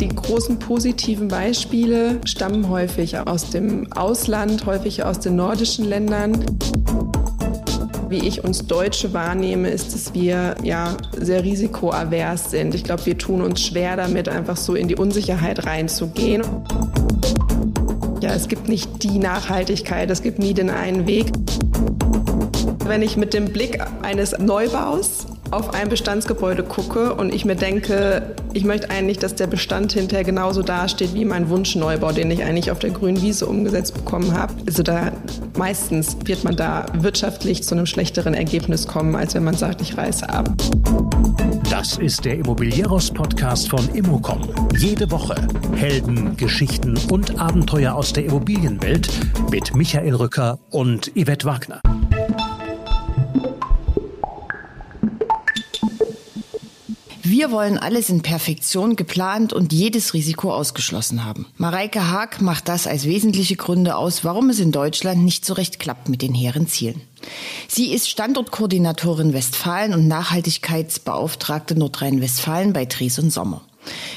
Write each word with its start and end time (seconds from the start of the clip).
Die 0.00 0.08
großen 0.08 0.58
positiven 0.58 1.28
Beispiele 1.28 2.20
stammen 2.24 2.68
häufig 2.68 3.18
aus 3.18 3.50
dem 3.50 3.92
Ausland, 3.92 4.64
häufig 4.66 5.02
aus 5.02 5.18
den 5.18 5.36
nordischen 5.36 5.84
Ländern. 5.86 6.44
Wie 8.08 8.26
ich 8.26 8.44
uns 8.44 8.66
Deutsche 8.66 9.12
wahrnehme, 9.12 9.68
ist, 9.68 9.92
dass 9.92 10.14
wir 10.14 10.54
ja 10.62 10.96
sehr 11.16 11.44
risikoavers 11.44 12.50
sind. 12.50 12.74
Ich 12.74 12.84
glaube, 12.84 13.04
wir 13.06 13.18
tun 13.18 13.42
uns 13.42 13.60
schwer 13.60 13.96
damit, 13.96 14.28
einfach 14.28 14.56
so 14.56 14.74
in 14.74 14.88
die 14.88 14.96
Unsicherheit 14.96 15.66
reinzugehen. 15.66 16.42
Ja, 18.20 18.30
es 18.34 18.48
gibt 18.48 18.68
nicht 18.68 19.02
die 19.02 19.18
Nachhaltigkeit, 19.18 20.10
es 20.10 20.22
gibt 20.22 20.38
nie 20.38 20.54
den 20.54 20.70
einen 20.70 21.06
Weg. 21.06 21.32
Wenn 22.86 23.02
ich 23.02 23.16
mit 23.16 23.34
dem 23.34 23.46
Blick 23.52 23.80
eines 24.02 24.38
Neubaus 24.38 25.26
auf 25.50 25.74
ein 25.74 25.88
Bestandsgebäude 25.88 26.62
gucke 26.62 27.14
und 27.14 27.34
ich 27.34 27.44
mir 27.44 27.56
denke, 27.56 28.34
ich 28.52 28.64
möchte 28.64 28.90
eigentlich, 28.90 29.18
dass 29.18 29.34
der 29.34 29.46
Bestand 29.46 29.92
hinterher 29.92 30.24
genauso 30.24 30.62
dasteht 30.62 31.14
wie 31.14 31.24
mein 31.24 31.48
Wunschneubau, 31.48 32.12
den 32.12 32.30
ich 32.30 32.44
eigentlich 32.44 32.70
auf 32.70 32.78
der 32.78 32.90
grünen 32.90 33.20
Wiese 33.22 33.46
umgesetzt 33.46 33.94
bekommen 33.94 34.36
habe. 34.36 34.54
Also 34.66 34.82
da 34.82 35.12
meistens 35.56 36.16
wird 36.24 36.44
man 36.44 36.56
da 36.56 36.86
wirtschaftlich 36.94 37.62
zu 37.62 37.74
einem 37.74 37.86
schlechteren 37.86 38.34
Ergebnis 38.34 38.86
kommen, 38.86 39.16
als 39.16 39.34
wenn 39.34 39.44
man 39.44 39.54
sagt, 39.54 39.80
ich 39.80 39.96
reiße 39.96 40.28
ab. 40.28 40.50
Das 41.70 41.98
ist 41.98 42.24
der 42.24 42.38
Immobilieros-Podcast 42.38 43.68
von 43.68 43.86
Immocom. 43.94 44.48
Jede 44.76 45.10
Woche 45.10 45.34
Helden, 45.74 46.36
Geschichten 46.36 46.98
und 47.10 47.38
Abenteuer 47.38 47.94
aus 47.94 48.12
der 48.12 48.24
Immobilienwelt 48.24 49.08
mit 49.50 49.74
Michael 49.74 50.14
Rücker 50.14 50.58
und 50.70 51.12
Yvette 51.14 51.46
Wagner. 51.46 51.80
Wir 57.30 57.50
wollen 57.50 57.76
alles 57.76 58.08
in 58.08 58.22
Perfektion 58.22 58.96
geplant 58.96 59.52
und 59.52 59.74
jedes 59.74 60.14
Risiko 60.14 60.50
ausgeschlossen 60.50 61.26
haben. 61.26 61.44
Mareike 61.58 62.08
Haag 62.08 62.40
macht 62.40 62.70
das 62.70 62.86
als 62.86 63.04
wesentliche 63.04 63.56
Gründe 63.56 63.96
aus, 63.96 64.24
warum 64.24 64.48
es 64.48 64.60
in 64.60 64.72
Deutschland 64.72 65.22
nicht 65.22 65.44
so 65.44 65.52
recht 65.52 65.78
klappt 65.78 66.08
mit 66.08 66.22
den 66.22 66.32
hehren 66.32 66.68
Zielen. 66.68 67.02
Sie 67.68 67.92
ist 67.92 68.08
Standortkoordinatorin 68.08 69.34
Westfalen 69.34 69.92
und 69.92 70.08
Nachhaltigkeitsbeauftragte 70.08 71.78
Nordrhein-Westfalen 71.78 72.72
bei 72.72 72.86
Dres 72.86 73.18
und 73.18 73.30
Sommer. 73.30 73.60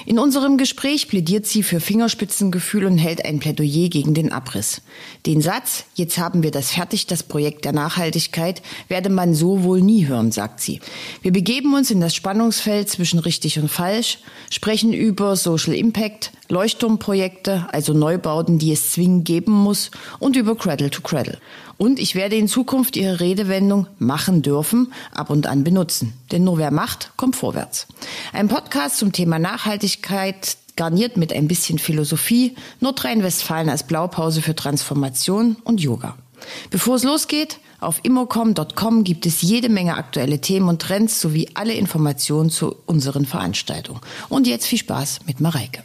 In 0.05 0.19
unserem 0.19 0.57
Gespräch 0.57 1.07
plädiert 1.07 1.45
sie 1.45 1.63
für 1.63 1.79
Fingerspitzengefühl 1.79 2.85
und 2.85 2.97
hält 2.97 3.25
ein 3.25 3.39
Plädoyer 3.39 3.89
gegen 3.89 4.13
den 4.13 4.31
Abriss. 4.31 4.81
Den 5.25 5.41
Satz, 5.41 5.85
jetzt 5.95 6.17
haben 6.17 6.43
wir 6.43 6.51
das 6.51 6.71
fertig, 6.71 7.07
das 7.07 7.23
Projekt 7.23 7.65
der 7.65 7.73
Nachhaltigkeit, 7.73 8.61
werde 8.87 9.09
man 9.09 9.33
so 9.33 9.63
wohl 9.63 9.81
nie 9.81 10.07
hören, 10.07 10.31
sagt 10.31 10.59
sie. 10.59 10.79
Wir 11.21 11.31
begeben 11.31 11.73
uns 11.73 11.91
in 11.91 12.01
das 12.01 12.15
Spannungsfeld 12.15 12.89
zwischen 12.89 13.19
richtig 13.19 13.59
und 13.59 13.69
falsch, 13.69 14.19
sprechen 14.49 14.93
über 14.93 15.35
Social 15.35 15.73
Impact, 15.73 16.31
Leuchtturmprojekte, 16.51 17.67
also 17.71 17.93
Neubauten, 17.93 18.59
die 18.59 18.73
es 18.73 18.91
zwingend 18.91 19.25
geben 19.25 19.53
muss, 19.53 19.89
und 20.19 20.35
über 20.35 20.55
Cradle 20.55 20.89
to 20.89 21.01
Cradle. 21.01 21.39
Und 21.77 21.97
ich 21.97 22.13
werde 22.13 22.35
in 22.35 22.47
Zukunft 22.47 22.97
Ihre 22.97 23.21
Redewendung 23.21 23.87
machen 23.97 24.41
dürfen 24.41 24.93
ab 25.13 25.29
und 25.29 25.47
an 25.47 25.63
benutzen. 25.63 26.13
Denn 26.31 26.43
nur 26.43 26.57
wer 26.57 26.69
macht, 26.69 27.11
kommt 27.15 27.35
vorwärts. 27.37 27.87
Ein 28.33 28.49
Podcast 28.49 28.97
zum 28.97 29.13
Thema 29.13 29.39
Nachhaltigkeit 29.39 30.57
garniert 30.75 31.17
mit 31.17 31.31
ein 31.31 31.47
bisschen 31.47 31.79
Philosophie, 31.79 32.55
Nordrhein-Westfalen 32.81 33.69
als 33.69 33.87
Blaupause 33.87 34.41
für 34.41 34.55
Transformation 34.55 35.55
und 35.63 35.81
Yoga. 35.81 36.17
Bevor 36.69 36.95
es 36.95 37.03
losgeht, 37.03 37.59
auf 37.79 38.01
immocom.com 38.03 39.03
gibt 39.03 39.25
es 39.25 39.41
jede 39.41 39.69
Menge 39.69 39.95
aktuelle 39.95 40.41
Themen 40.41 40.67
und 40.67 40.81
Trends 40.81 41.21
sowie 41.21 41.49
alle 41.53 41.73
Informationen 41.73 42.49
zu 42.49 42.75
unseren 42.85 43.25
Veranstaltungen. 43.25 44.01
Und 44.27 44.47
jetzt 44.47 44.67
viel 44.67 44.79
Spaß 44.79 45.21
mit 45.25 45.39
Mareike. 45.39 45.81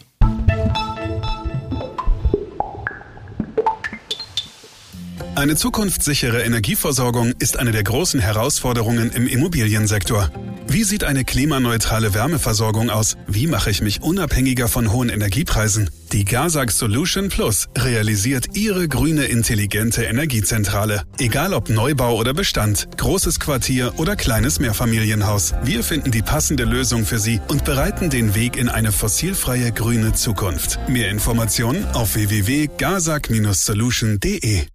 Eine 5.36 5.54
zukunftssichere 5.54 6.42
Energieversorgung 6.44 7.34
ist 7.38 7.58
eine 7.58 7.70
der 7.70 7.82
großen 7.82 8.20
Herausforderungen 8.20 9.12
im 9.12 9.26
Immobiliensektor. 9.26 10.30
Wie 10.66 10.82
sieht 10.82 11.04
eine 11.04 11.26
klimaneutrale 11.26 12.14
Wärmeversorgung 12.14 12.88
aus? 12.88 13.18
Wie 13.26 13.46
mache 13.46 13.68
ich 13.68 13.82
mich 13.82 14.02
unabhängiger 14.02 14.66
von 14.66 14.90
hohen 14.90 15.10
Energiepreisen? 15.10 15.90
Die 16.12 16.24
Gasak 16.24 16.72
Solution 16.72 17.28
Plus 17.28 17.68
realisiert 17.76 18.56
Ihre 18.56 18.88
grüne 18.88 19.26
intelligente 19.26 20.04
Energiezentrale. 20.04 21.02
Egal 21.18 21.52
ob 21.52 21.68
Neubau 21.68 22.16
oder 22.16 22.32
Bestand, 22.32 22.88
großes 22.96 23.38
Quartier 23.38 23.92
oder 23.98 24.16
kleines 24.16 24.58
Mehrfamilienhaus. 24.58 25.52
Wir 25.62 25.84
finden 25.84 26.12
die 26.12 26.22
passende 26.22 26.64
Lösung 26.64 27.04
für 27.04 27.18
Sie 27.18 27.42
und 27.48 27.66
bereiten 27.66 28.08
den 28.08 28.34
Weg 28.34 28.56
in 28.56 28.70
eine 28.70 28.90
fossilfreie 28.90 29.70
grüne 29.70 30.14
Zukunft. 30.14 30.78
Mehr 30.88 31.10
Informationen 31.10 31.84
auf 31.92 32.14
www.gasak-solution.de. 32.14 34.66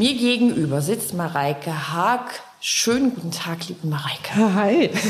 Mir 0.00 0.14
gegenüber 0.14 0.80
sitzt 0.80 1.12
Mareike 1.12 1.92
Haag. 1.92 2.40
Schönen 2.58 3.14
guten 3.14 3.32
Tag, 3.32 3.68
liebe 3.68 3.86
Mareike. 3.86 4.54
Hi. 4.54 4.90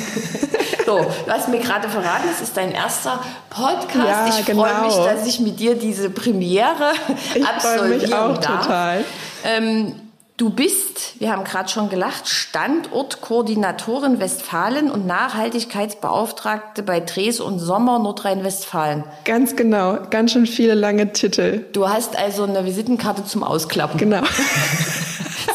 So, 0.87 0.99
du 0.99 1.31
hast 1.31 1.49
mir 1.49 1.61
gerade 1.61 1.89
verraten, 1.89 2.29
es 2.35 2.41
ist 2.41 2.57
dein 2.57 2.73
erster 2.73 3.21
Podcast. 3.49 3.95
Ja, 3.95 4.29
ich 4.29 4.45
genau. 4.45 4.65
freue 4.65 4.87
mich, 4.87 4.97
dass 4.97 5.25
ich 5.25 5.39
mit 5.39 5.61
dir 5.61 5.77
diese 5.77 6.11
Premiere 6.11 6.91
Ich 7.33 7.45
freue 7.45 7.49
absolvieren 7.55 8.01
mich 8.01 8.13
auch 8.15 8.39
darf. 8.39 8.63
total. 8.63 9.05
Ähm, 9.45 10.00
du 10.41 10.49
bist, 10.49 11.21
wir 11.21 11.33
haben 11.33 11.45
gerade 11.45 11.69
schon 11.69 11.91
gelacht, 11.91 12.27
Standortkoordinatorin 12.29 14.21
Westfalen 14.21 14.91
und 14.91 15.07
Nachhaltigkeitsbeauftragte 15.07 16.83
bei 16.83 17.01
Dres 17.01 17.41
und 17.41 17.59
Sommer 17.59 17.99
Nordrhein-Westfalen. 17.99 19.05
Ganz 19.25 19.55
genau. 19.55 19.99
Ganz 20.09 20.33
schön 20.33 20.47
viele 20.47 20.75
lange 20.75 21.13
Titel. 21.13 21.67
Du 21.73 21.89
hast 21.89 22.17
also 22.17 22.45
eine 22.45 22.65
Visitenkarte 22.65 23.25
zum 23.25 23.43
Ausklappen. 23.43 23.99
Genau. 23.99 24.23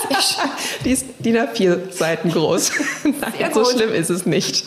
Die 0.86 0.92
ist 0.92 1.06
DIN 1.20 1.38
A4 1.38 1.92
Seiten 1.92 2.32
groß. 2.32 2.72
Nein, 3.04 3.52
so 3.54 3.66
schlimm 3.66 3.94
ist 3.94 4.10
es 4.10 4.26
nicht. 4.26 4.66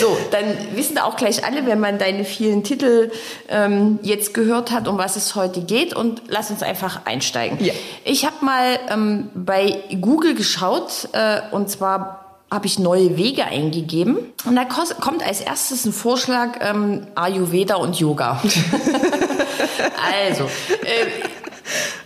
So, 0.00 0.16
dann 0.30 0.44
wissen 0.74 0.98
auch 0.98 1.16
gleich 1.16 1.44
alle, 1.44 1.66
wenn 1.66 1.80
man 1.80 1.98
deine 1.98 2.24
vielen 2.24 2.64
Titel 2.64 3.10
ähm, 3.48 3.98
jetzt 4.02 4.34
gehört 4.34 4.70
hat, 4.70 4.88
um 4.88 4.98
was 4.98 5.16
es 5.16 5.34
heute 5.34 5.60
geht. 5.60 5.94
Und 5.94 6.22
lass 6.28 6.50
uns 6.50 6.62
einfach 6.62 7.02
einsteigen. 7.04 7.62
Ja. 7.64 7.72
Ich 8.04 8.24
habe 8.24 8.44
mal 8.44 8.78
ähm, 8.88 9.30
bei 9.34 9.76
Google 10.00 10.34
geschaut 10.34 11.08
äh, 11.12 11.40
und 11.50 11.70
zwar 11.70 12.16
habe 12.50 12.66
ich 12.66 12.78
neue 12.80 13.16
Wege 13.16 13.44
eingegeben. 13.44 14.18
Und 14.44 14.56
da 14.56 14.64
kommt 14.64 15.24
als 15.24 15.40
erstes 15.40 15.84
ein 15.84 15.92
Vorschlag 15.92 16.58
ähm, 16.60 17.06
Ayurveda 17.14 17.76
und 17.76 17.98
Yoga. 18.00 18.42
also, 20.28 20.44
äh, 20.44 21.06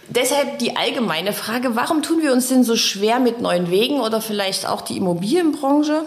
Deshalb 0.09 0.61
die 0.61 0.76
allgemeine 0.76 1.32
Frage, 1.32 1.75
warum 1.75 2.03
tun 2.03 2.22
wir 2.22 2.32
uns 2.32 2.49
denn 2.49 2.62
so 2.62 2.76
schwer 2.76 3.19
mit 3.19 3.41
neuen 3.41 3.71
Wegen 3.71 4.00
oder 4.00 4.21
vielleicht 4.21 4.69
auch 4.69 4.82
die 4.82 4.97
Immobilienbranche? 4.97 6.05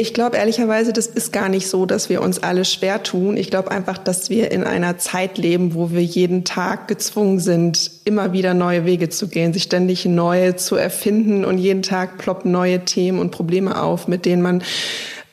Ich 0.00 0.14
glaube 0.14 0.38
ehrlicherweise, 0.38 0.94
das 0.94 1.06
ist 1.08 1.30
gar 1.30 1.50
nicht 1.50 1.68
so, 1.68 1.84
dass 1.84 2.08
wir 2.08 2.22
uns 2.22 2.42
alle 2.42 2.64
schwer 2.64 3.02
tun. 3.02 3.36
Ich 3.36 3.50
glaube 3.50 3.70
einfach, 3.70 3.98
dass 3.98 4.30
wir 4.30 4.50
in 4.50 4.64
einer 4.64 4.96
Zeit 4.96 5.36
leben, 5.36 5.74
wo 5.74 5.90
wir 5.90 6.02
jeden 6.02 6.44
Tag 6.44 6.88
gezwungen 6.88 7.38
sind, 7.38 7.90
immer 8.06 8.32
wieder 8.32 8.54
neue 8.54 8.86
Wege 8.86 9.10
zu 9.10 9.28
gehen, 9.28 9.52
sich 9.52 9.64
ständig 9.64 10.06
neue 10.06 10.56
zu 10.56 10.76
erfinden 10.76 11.44
und 11.44 11.58
jeden 11.58 11.82
Tag 11.82 12.16
ploppen 12.16 12.50
neue 12.50 12.82
Themen 12.86 13.18
und 13.18 13.30
Probleme 13.30 13.82
auf, 13.82 14.08
mit 14.08 14.24
denen 14.24 14.40
man 14.40 14.62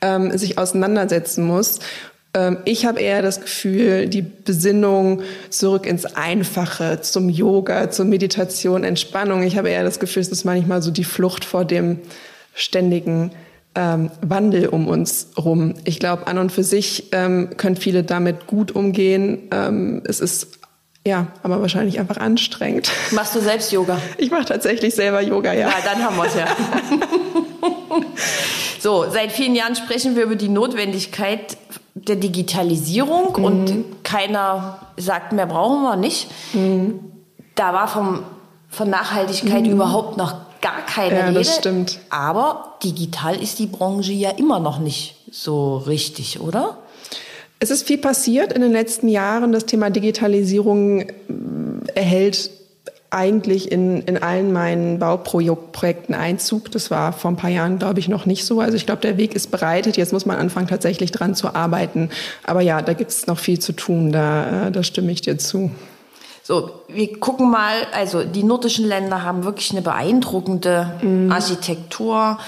ähm, 0.02 0.36
sich 0.36 0.58
auseinandersetzen 0.58 1.46
muss. 1.46 1.78
Ähm, 2.34 2.58
ich 2.66 2.84
habe 2.84 3.00
eher 3.00 3.22
das 3.22 3.40
Gefühl, 3.40 4.06
die 4.06 4.20
Besinnung 4.20 5.22
zurück 5.48 5.86
ins 5.86 6.04
Einfache, 6.04 7.00
zum 7.00 7.30
Yoga, 7.30 7.90
zur 7.90 8.04
Meditation, 8.04 8.84
Entspannung. 8.84 9.44
Ich 9.44 9.56
habe 9.56 9.70
eher 9.70 9.84
das 9.84 9.98
Gefühl, 9.98 10.20
es 10.20 10.28
ist 10.28 10.44
manchmal 10.44 10.82
so 10.82 10.90
die 10.90 11.04
Flucht 11.04 11.46
vor 11.46 11.64
dem 11.64 12.00
ständigen 12.52 13.30
ähm, 13.74 14.10
Wandel 14.22 14.68
um 14.68 14.88
uns 14.88 15.28
rum. 15.38 15.74
Ich 15.84 15.98
glaube, 16.00 16.26
an 16.26 16.38
und 16.38 16.50
für 16.52 16.64
sich 16.64 17.08
ähm, 17.12 17.50
können 17.56 17.76
viele 17.76 18.02
damit 18.02 18.46
gut 18.46 18.72
umgehen. 18.72 19.48
Ähm, 19.50 20.02
es 20.06 20.20
ist 20.20 20.58
ja, 21.06 21.28
aber 21.42 21.60
wahrscheinlich 21.62 21.98
einfach 22.00 22.18
anstrengend. 22.18 22.90
Machst 23.12 23.34
du 23.34 23.40
selbst 23.40 23.72
Yoga? 23.72 23.98
Ich 24.18 24.30
mache 24.30 24.44
tatsächlich 24.44 24.94
selber 24.94 25.22
Yoga, 25.22 25.52
ja. 25.54 25.68
Ja, 25.68 25.74
dann 25.84 26.04
haben 26.04 26.16
wir 26.16 26.26
es 26.26 26.34
ja. 26.34 26.46
so, 28.80 29.06
seit 29.10 29.32
vielen 29.32 29.54
Jahren 29.54 29.76
sprechen 29.76 30.16
wir 30.16 30.24
über 30.24 30.36
die 30.36 30.48
Notwendigkeit 30.48 31.56
der 31.94 32.16
Digitalisierung 32.16 33.34
Mhm. 33.36 33.44
und 33.44 33.84
keiner 34.04 34.78
sagt 34.96 35.32
mehr, 35.32 35.46
brauchen 35.46 35.82
wir 35.82 35.96
nicht. 35.96 36.28
Da 37.54 37.72
war 37.72 37.88
vom, 37.88 38.22
von 38.68 38.90
Nachhaltigkeit 38.90 39.66
überhaupt 39.66 40.16
noch 40.16 40.36
gar 40.60 40.84
keine. 40.86 41.18
Ja, 41.18 41.24
Rede. 41.26 41.38
das 41.38 41.56
stimmt. 41.56 41.98
Aber 42.10 42.76
digital 42.82 43.40
ist 43.40 43.58
die 43.58 43.66
Branche 43.66 44.12
ja 44.12 44.30
immer 44.30 44.60
noch 44.60 44.78
nicht 44.78 45.16
so 45.30 45.76
richtig, 45.76 46.40
oder? 46.40 46.78
Es 47.60 47.70
ist 47.70 47.86
viel 47.86 47.98
passiert 47.98 48.52
in 48.52 48.62
den 48.62 48.72
letzten 48.72 49.08
Jahren. 49.08 49.52
Das 49.52 49.66
Thema 49.66 49.90
Digitalisierung 49.90 50.98
mm, 51.28 51.86
erhält 51.94 52.50
eigentlich 53.10 53.72
in, 53.72 54.02
in 54.02 54.22
allen 54.22 54.52
meinen 54.52 54.98
Bauprojekten 54.98 56.14
Einzug. 56.14 56.70
Das 56.70 56.90
war 56.90 57.12
vor 57.12 57.30
ein 57.30 57.36
paar 57.36 57.50
Jahren, 57.50 57.78
glaube 57.78 58.00
ich, 58.00 58.08
noch 58.08 58.26
nicht 58.26 58.44
so. 58.44 58.60
Also 58.60 58.76
ich 58.76 58.86
glaube, 58.86 59.00
der 59.00 59.16
Weg 59.16 59.34
ist 59.34 59.50
bereitet. 59.50 59.96
Jetzt 59.96 60.12
muss 60.12 60.26
man 60.26 60.36
anfangen, 60.36 60.68
tatsächlich 60.68 61.10
dran 61.10 61.34
zu 61.34 61.54
arbeiten. 61.54 62.10
Aber 62.44 62.60
ja, 62.60 62.82
da 62.82 62.92
gibt 62.92 63.10
es 63.10 63.26
noch 63.26 63.38
viel 63.38 63.58
zu 63.58 63.72
tun. 63.72 64.12
Da, 64.12 64.68
äh, 64.68 64.72
da 64.72 64.82
stimme 64.82 65.10
ich 65.10 65.22
dir 65.22 65.38
zu. 65.38 65.70
So, 66.48 66.70
wir 66.88 67.20
gucken 67.20 67.50
mal, 67.50 67.74
also 67.92 68.24
die 68.24 68.42
nordischen 68.42 68.88
Länder 68.88 69.22
haben 69.22 69.44
wirklich 69.44 69.70
eine 69.72 69.82
beeindruckende 69.82 70.98
mhm. 71.02 71.30
Architektur. 71.30 72.38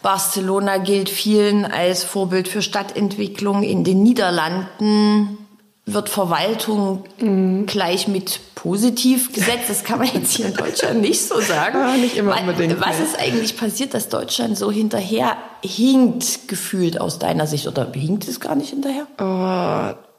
Barcelona 0.00 0.78
gilt 0.78 1.10
vielen 1.10 1.66
als 1.66 2.02
Vorbild 2.02 2.48
für 2.48 2.62
Stadtentwicklung. 2.62 3.62
In 3.62 3.84
den 3.84 4.02
Niederlanden 4.02 5.36
wird 5.84 6.08
Verwaltung 6.08 7.04
mhm. 7.18 7.66
gleich 7.66 8.08
mit 8.08 8.40
positiv 8.54 9.30
gesetzt. 9.34 9.68
Das 9.68 9.84
kann 9.84 9.98
man 9.98 10.08
jetzt 10.14 10.32
hier 10.32 10.46
in 10.46 10.54
Deutschland 10.54 11.02
nicht 11.02 11.20
so 11.20 11.38
sagen. 11.42 11.80
Ja, 11.80 11.96
nicht 11.98 12.16
immer 12.16 12.40
unbedingt. 12.40 12.80
Was 12.80 12.98
ist 12.98 13.20
eigentlich 13.20 13.58
passiert, 13.58 13.92
dass 13.92 14.08
Deutschland 14.08 14.56
so 14.56 14.72
hinterher 14.72 15.36
hinkt, 15.62 16.48
gefühlt 16.48 16.98
aus 16.98 17.18
deiner 17.18 17.46
Sicht? 17.46 17.66
Oder 17.66 17.92
hinkt 17.92 18.26
es 18.26 18.40
gar 18.40 18.54
nicht 18.54 18.70
hinterher? 18.70 19.06
Oh. 19.18 20.09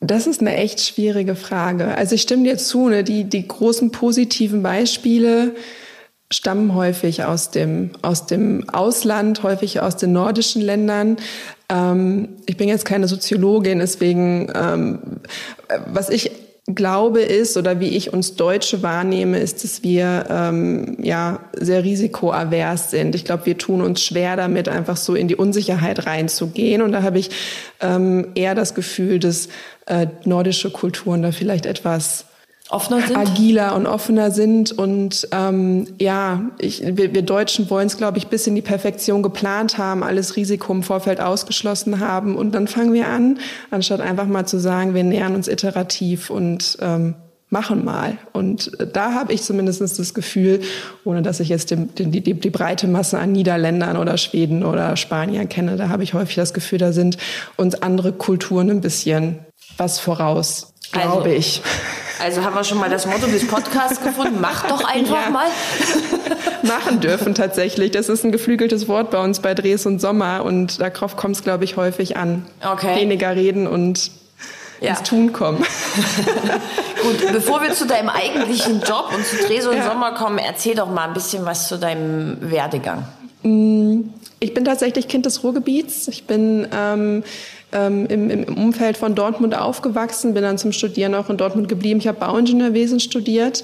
Das 0.00 0.26
ist 0.26 0.40
eine 0.40 0.54
echt 0.56 0.80
schwierige 0.80 1.34
Frage. 1.34 1.96
Also 1.96 2.14
ich 2.14 2.22
stimme 2.22 2.44
dir 2.44 2.56
zu, 2.56 2.88
ne? 2.88 3.02
die, 3.02 3.24
die 3.24 3.46
großen 3.46 3.90
positiven 3.90 4.62
Beispiele, 4.62 5.56
stammen 6.30 6.74
häufig 6.74 7.24
aus 7.24 7.50
dem, 7.50 7.90
aus 8.02 8.26
dem 8.26 8.68
Ausland, 8.68 9.42
häufig 9.42 9.80
aus 9.80 9.96
den 9.96 10.12
nordischen 10.12 10.62
Ländern. 10.62 11.16
Ähm, 11.70 12.28
ich 12.46 12.56
bin 12.56 12.68
jetzt 12.68 12.84
keine 12.84 13.08
Soziologin, 13.08 13.78
deswegen, 13.78 14.52
ähm, 14.54 14.98
was 15.86 16.10
ich 16.10 16.30
glaube 16.74 17.22
ist 17.22 17.56
oder 17.56 17.80
wie 17.80 17.88
ich 17.88 18.12
uns 18.12 18.36
Deutsche 18.36 18.82
wahrnehme, 18.82 19.38
ist, 19.38 19.64
dass 19.64 19.82
wir 19.82 20.26
ähm, 20.28 20.96
ja 21.02 21.40
sehr 21.56 21.82
risikoavers 21.82 22.90
sind. 22.90 23.14
Ich 23.14 23.24
glaube, 23.24 23.46
wir 23.46 23.56
tun 23.56 23.80
uns 23.80 24.02
schwer 24.02 24.36
damit, 24.36 24.68
einfach 24.68 24.96
so 24.96 25.14
in 25.14 25.28
die 25.28 25.36
Unsicherheit 25.36 26.06
reinzugehen. 26.06 26.82
Und 26.82 26.92
da 26.92 27.02
habe 27.02 27.18
ich 27.18 27.30
ähm, 27.80 28.28
eher 28.34 28.54
das 28.54 28.74
Gefühl, 28.74 29.18
dass 29.18 29.48
äh, 29.86 30.06
nordische 30.24 30.70
Kulturen 30.70 31.22
da 31.22 31.32
vielleicht 31.32 31.66
etwas 31.66 32.26
offener 32.70 33.00
sind? 33.02 33.16
agiler 33.16 33.74
und 33.74 33.86
offener 33.86 34.30
sind. 34.30 34.72
Und 34.72 35.28
ähm, 35.32 35.86
ja, 35.98 36.50
ich, 36.58 36.82
wir, 36.84 37.14
wir 37.14 37.22
Deutschen 37.22 37.70
wollen 37.70 37.86
es, 37.86 37.96
glaube 37.96 38.18
ich, 38.18 38.28
bis 38.28 38.46
in 38.46 38.54
die 38.54 38.62
Perfektion 38.62 39.22
geplant 39.22 39.78
haben, 39.78 40.02
alles 40.02 40.36
Risiko 40.36 40.72
im 40.72 40.82
Vorfeld 40.82 41.20
ausgeschlossen 41.20 42.00
haben. 42.00 42.36
Und 42.36 42.54
dann 42.54 42.68
fangen 42.68 42.92
wir 42.92 43.08
an, 43.08 43.38
anstatt 43.70 44.00
einfach 44.00 44.26
mal 44.26 44.46
zu 44.46 44.58
sagen, 44.58 44.94
wir 44.94 45.04
nähern 45.04 45.34
uns 45.34 45.48
iterativ 45.48 46.30
und 46.30 46.78
ähm, 46.80 47.14
machen 47.50 47.84
mal. 47.84 48.18
Und 48.32 48.72
da 48.92 49.14
habe 49.14 49.32
ich 49.32 49.42
zumindest 49.42 49.80
das 49.80 50.14
Gefühl, 50.14 50.60
ohne 51.04 51.22
dass 51.22 51.40
ich 51.40 51.48
jetzt 51.48 51.70
den, 51.70 51.94
den, 51.94 52.12
die, 52.12 52.20
die 52.20 52.50
breite 52.50 52.86
Masse 52.86 53.18
an 53.18 53.32
Niederländern 53.32 53.96
oder 53.96 54.18
Schweden 54.18 54.64
oder 54.64 54.96
Spaniern 54.96 55.48
kenne, 55.48 55.76
da 55.76 55.88
habe 55.88 56.02
ich 56.02 56.14
häufig 56.14 56.36
das 56.36 56.52
Gefühl, 56.52 56.78
da 56.78 56.92
sind 56.92 57.16
uns 57.56 57.74
andere 57.74 58.12
Kulturen 58.12 58.70
ein 58.70 58.80
bisschen 58.80 59.38
was 59.76 59.98
voraus, 59.98 60.74
glaube 60.92 61.24
also, 61.24 61.26
ich. 61.26 61.62
Also 62.22 62.44
haben 62.44 62.54
wir 62.54 62.64
schon 62.64 62.78
mal 62.78 62.90
das 62.90 63.06
Motto 63.06 63.26
des 63.26 63.46
Podcasts 63.46 64.02
gefunden. 64.02 64.38
Mach 64.40 64.66
doch 64.66 64.84
einfach 64.84 65.24
ja. 65.24 65.30
mal. 65.30 65.46
Machen 66.62 67.00
dürfen 67.00 67.34
tatsächlich. 67.34 67.92
Das 67.92 68.08
ist 68.08 68.24
ein 68.24 68.32
geflügeltes 68.32 68.88
Wort 68.88 69.10
bei 69.10 69.22
uns 69.22 69.40
bei 69.40 69.54
Drehs 69.54 69.86
und 69.86 70.00
Sommer 70.00 70.44
und 70.44 70.80
darauf 70.80 71.16
kommt 71.16 71.36
es, 71.36 71.44
glaube 71.44 71.64
ich, 71.64 71.76
häufig 71.76 72.16
an. 72.16 72.46
Okay. 72.64 72.96
Weniger 72.96 73.36
reden 73.36 73.66
und 73.66 74.10
ja. 74.80 74.90
ins 74.90 75.02
Tun 75.02 75.32
kommen. 75.32 75.58
Gut, 77.02 77.32
bevor 77.32 77.62
wir 77.62 77.72
zu 77.72 77.86
deinem 77.86 78.08
eigentlichen 78.08 78.80
Job 78.80 79.12
und 79.14 79.24
zu 79.24 79.36
Drehs 79.46 79.66
und 79.66 79.76
ja. 79.76 79.84
Sommer 79.84 80.12
kommen, 80.12 80.38
erzähl 80.38 80.74
doch 80.74 80.90
mal 80.90 81.08
ein 81.08 81.14
bisschen 81.14 81.44
was 81.44 81.68
zu 81.68 81.78
deinem 81.78 82.38
Werdegang. 82.50 83.06
Mm, 83.42 84.10
ich 84.40 84.54
bin 84.54 84.64
tatsächlich 84.64 85.08
Kind 85.08 85.26
des 85.26 85.42
Ruhrgebiets. 85.42 86.08
Ich 86.08 86.26
bin 86.26 86.66
ähm, 86.72 87.22
ähm, 87.72 88.06
im, 88.06 88.30
im 88.30 88.56
Umfeld 88.56 88.96
von 88.96 89.14
Dortmund 89.14 89.56
aufgewachsen, 89.56 90.34
bin 90.34 90.42
dann 90.42 90.58
zum 90.58 90.72
Studieren 90.72 91.14
auch 91.14 91.28
in 91.28 91.36
Dortmund 91.36 91.68
geblieben. 91.68 92.00
Ich 92.00 92.08
habe 92.08 92.18
Bauingenieurwesen 92.18 92.98
studiert, 92.98 93.62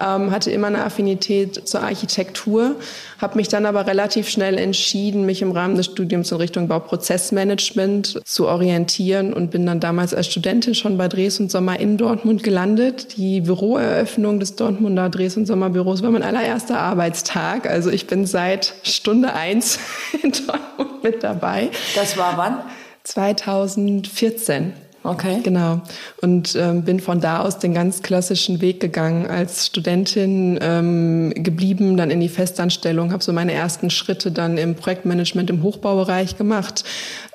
ähm, 0.00 0.30
hatte 0.30 0.50
immer 0.50 0.68
eine 0.68 0.84
Affinität 0.84 1.68
zur 1.68 1.82
Architektur, 1.82 2.76
habe 3.20 3.36
mich 3.36 3.48
dann 3.48 3.66
aber 3.66 3.86
relativ 3.86 4.28
schnell 4.28 4.56
entschieden, 4.56 5.26
mich 5.26 5.42
im 5.42 5.50
Rahmen 5.50 5.74
des 5.74 5.86
Studiums 5.86 6.30
in 6.30 6.38
Richtung 6.38 6.68
Bauprozessmanagement 6.68 8.20
zu 8.24 8.46
orientieren 8.46 9.32
und 9.32 9.50
bin 9.50 9.66
dann 9.66 9.80
damals 9.80 10.14
als 10.14 10.28
Studentin 10.28 10.74
schon 10.74 10.96
bei 10.96 11.08
Dres 11.08 11.40
und 11.40 11.50
Sommer 11.50 11.78
in 11.80 11.96
Dortmund 11.96 12.42
gelandet. 12.42 13.16
Die 13.16 13.40
Büroeröffnung 13.40 14.38
des 14.38 14.54
Dortmunder 14.54 15.10
Dres 15.10 15.36
und 15.36 15.46
Sommer 15.46 15.70
Büros 15.70 16.02
war 16.02 16.10
mein 16.10 16.22
allererster 16.22 16.78
Arbeitstag. 16.78 17.68
Also 17.68 17.90
ich 17.90 18.06
bin 18.06 18.26
seit 18.26 18.74
Stunde 18.84 19.34
eins 19.34 19.80
in 20.22 20.32
Dortmund 20.32 21.02
mit 21.02 21.22
dabei. 21.24 21.70
Das 21.96 22.16
war 22.16 22.38
wann? 22.38 22.58
2014. 23.10 24.72
Okay. 25.02 25.40
Genau. 25.42 25.80
Und 26.20 26.54
ähm, 26.56 26.82
bin 26.82 27.00
von 27.00 27.20
da 27.20 27.40
aus 27.40 27.58
den 27.58 27.72
ganz 27.72 28.02
klassischen 28.02 28.60
Weg 28.60 28.80
gegangen 28.80 29.26
als 29.26 29.66
Studentin 29.66 30.58
ähm, 30.60 31.32
geblieben, 31.34 31.96
dann 31.96 32.10
in 32.10 32.20
die 32.20 32.28
Festanstellung, 32.28 33.10
habe 33.10 33.24
so 33.24 33.32
meine 33.32 33.54
ersten 33.54 33.88
Schritte 33.88 34.30
dann 34.30 34.58
im 34.58 34.74
Projektmanagement 34.74 35.48
im 35.48 35.62
Hochbaubereich 35.62 36.36
gemacht, 36.36 36.84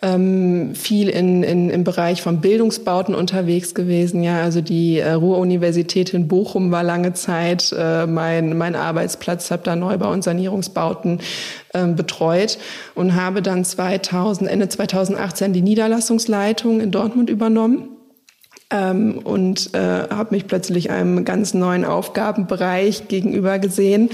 ähm, 0.04 0.76
viel 0.76 1.10
in, 1.10 1.42
in, 1.42 1.72
im 1.72 1.84
Bereich 1.84 2.22
von 2.22 2.40
Bildungsbauten 2.40 3.16
unterwegs 3.16 3.74
gewesen. 3.74 4.22
Ja, 4.22 4.42
also 4.42 4.62
die 4.62 5.00
äh, 5.00 5.14
Ruhr-Universität 5.14 6.14
in 6.14 6.28
Bochum 6.28 6.70
war 6.70 6.84
lange 6.84 7.14
Zeit 7.14 7.74
äh, 7.76 8.06
mein, 8.06 8.56
mein 8.60 8.76
Arbeitsplatz, 8.76 9.50
habe 9.50 9.64
da 9.64 9.76
Neubau- 9.76 10.14
und 10.14 10.24
Sanierungsbauten 10.24 11.20
betreut 11.84 12.58
und 12.96 13.16
habe 13.16 13.42
dann 13.42 13.66
2000, 13.66 14.50
Ende 14.50 14.70
2018 14.70 15.54
die 15.54 15.62
Niederlassungsleitung 15.62 16.80
in 16.80 16.92
Dortmund 16.92 17.30
übernommen. 17.30 17.90
Ähm, 18.72 19.20
und 19.20 19.76
äh, 19.76 20.08
habe 20.10 20.34
mich 20.34 20.48
plötzlich 20.48 20.90
einem 20.90 21.24
ganz 21.24 21.54
neuen 21.54 21.86
Aufgabenbereich 21.86 23.08
gegenüber 23.08 23.60
gesehen. 23.60 24.10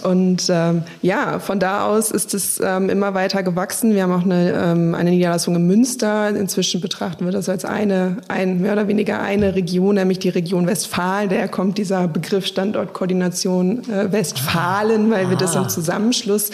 Und 0.00 0.46
ähm, 0.48 0.82
ja, 1.02 1.38
von 1.38 1.60
da 1.60 1.86
aus 1.86 2.10
ist 2.10 2.34
es 2.34 2.60
ähm, 2.62 2.88
immer 2.88 3.14
weiter 3.14 3.42
gewachsen. 3.42 3.94
Wir 3.94 4.02
haben 4.02 4.12
auch 4.12 4.24
eine, 4.24 4.52
ähm, 4.52 4.94
eine 4.94 5.10
Niederlassung 5.10 5.56
in 5.56 5.66
Münster. 5.66 6.30
Inzwischen 6.30 6.80
betrachten 6.80 7.24
wir 7.24 7.32
das 7.32 7.48
als 7.48 7.64
eine, 7.64 8.18
ein, 8.28 8.60
mehr 8.60 8.72
oder 8.72 8.88
weniger 8.88 9.20
eine 9.20 9.54
Region, 9.54 9.96
nämlich 9.96 10.18
die 10.18 10.28
Region 10.28 10.66
Westfalen. 10.66 11.28
Daher 11.28 11.48
kommt 11.48 11.78
dieser 11.78 12.08
Begriff 12.08 12.46
Standortkoordination 12.46 13.88
äh, 13.90 14.10
Westfalen, 14.12 15.10
weil 15.10 15.30
wir 15.30 15.36
das 15.36 15.54
im 15.54 15.62
ah. 15.62 15.68
Zusammenschluss 15.68 16.50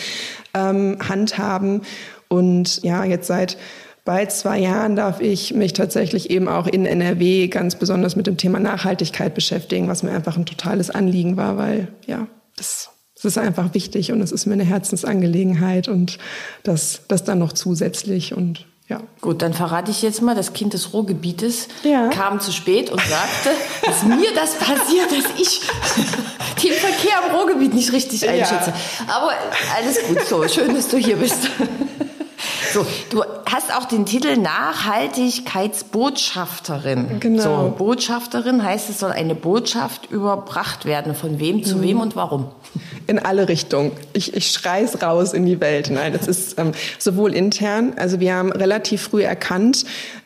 ähm, 0.54 0.98
handhaben. 1.08 1.82
Und 2.28 2.82
ja, 2.82 3.04
jetzt 3.04 3.26
seit 3.28 3.56
bald 4.06 4.32
zwei 4.32 4.58
Jahren 4.58 4.96
darf 4.96 5.20
ich 5.20 5.52
mich 5.52 5.74
tatsächlich 5.74 6.30
eben 6.30 6.48
auch 6.48 6.66
in 6.66 6.86
NRW 6.86 7.48
ganz 7.48 7.74
besonders 7.74 8.16
mit 8.16 8.26
dem 8.26 8.38
Thema 8.38 8.58
Nachhaltigkeit 8.58 9.34
beschäftigen, 9.34 9.88
was 9.88 10.02
mir 10.02 10.12
einfach 10.12 10.36
ein 10.36 10.46
totales 10.46 10.90
Anliegen 10.90 11.36
war, 11.36 11.58
weil 11.58 11.88
ja, 12.06 12.26
das 12.56 12.90
ist 13.26 13.38
einfach 13.38 13.74
wichtig 13.74 14.12
und 14.12 14.20
es 14.20 14.32
ist 14.32 14.46
mir 14.46 14.54
eine 14.54 14.64
Herzensangelegenheit 14.64 15.88
und 15.88 16.18
das, 16.62 17.02
das 17.08 17.24
dann 17.24 17.38
noch 17.38 17.52
zusätzlich 17.52 18.34
und 18.34 18.66
ja. 18.88 19.00
Gut, 19.20 19.42
dann 19.42 19.52
verrate 19.52 19.90
ich 19.90 20.00
jetzt 20.02 20.22
mal, 20.22 20.36
das 20.36 20.52
Kind 20.52 20.72
des 20.72 20.92
Ruhrgebietes 20.92 21.66
ja. 21.82 22.08
kam 22.08 22.38
zu 22.38 22.52
spät 22.52 22.88
und 22.90 23.00
sagte, 23.00 23.50
dass 23.84 24.04
mir 24.04 24.32
das 24.34 24.54
passiert, 24.54 25.10
dass 25.10 25.40
ich 25.40 25.60
den 26.62 26.72
Verkehr 26.72 27.18
im 27.28 27.34
Ruhrgebiet 27.34 27.74
nicht 27.74 27.92
richtig 27.92 28.28
einschätze. 28.28 28.70
Ja. 28.70 29.16
Aber 29.16 29.32
alles 29.76 29.98
gut 30.06 30.20
so. 30.28 30.46
Schön, 30.46 30.72
dass 30.72 30.86
du 30.86 30.98
hier 30.98 31.16
bist. 31.16 31.50
So, 32.72 32.86
du 33.10 33.24
hast 33.44 33.74
auch 33.74 33.86
den 33.86 34.06
Titel 34.06 34.36
Nachhaltigkeitsbotschafterin. 34.36 37.18
Genau. 37.20 37.42
So, 37.42 37.74
Botschafterin 37.76 38.62
heißt, 38.62 38.88
es 38.90 39.00
soll 39.00 39.12
eine 39.12 39.34
Botschaft 39.34 40.10
überbracht 40.10 40.84
werden. 40.84 41.14
Von 41.14 41.38
wem 41.38 41.64
zu 41.64 41.76
mhm. 41.76 41.82
wem 41.82 42.00
und 42.00 42.16
warum? 42.16 42.48
In 43.06 43.18
alle 43.18 43.48
Richtungen. 43.48 43.92
Ich, 44.12 44.34
ich 44.34 44.50
schreie 44.50 44.84
es 44.84 45.02
raus 45.02 45.32
in 45.32 45.46
die 45.46 45.60
Welt. 45.60 45.90
Nein, 45.90 46.12
das 46.12 46.26
ist 46.26 46.58
ähm, 46.58 46.72
sowohl 46.98 47.34
intern, 47.34 47.94
also 47.96 48.20
wir 48.20 48.34
haben 48.34 48.52
relativ 48.52 49.02
früh 49.02 49.22
erkannt, 49.22 49.84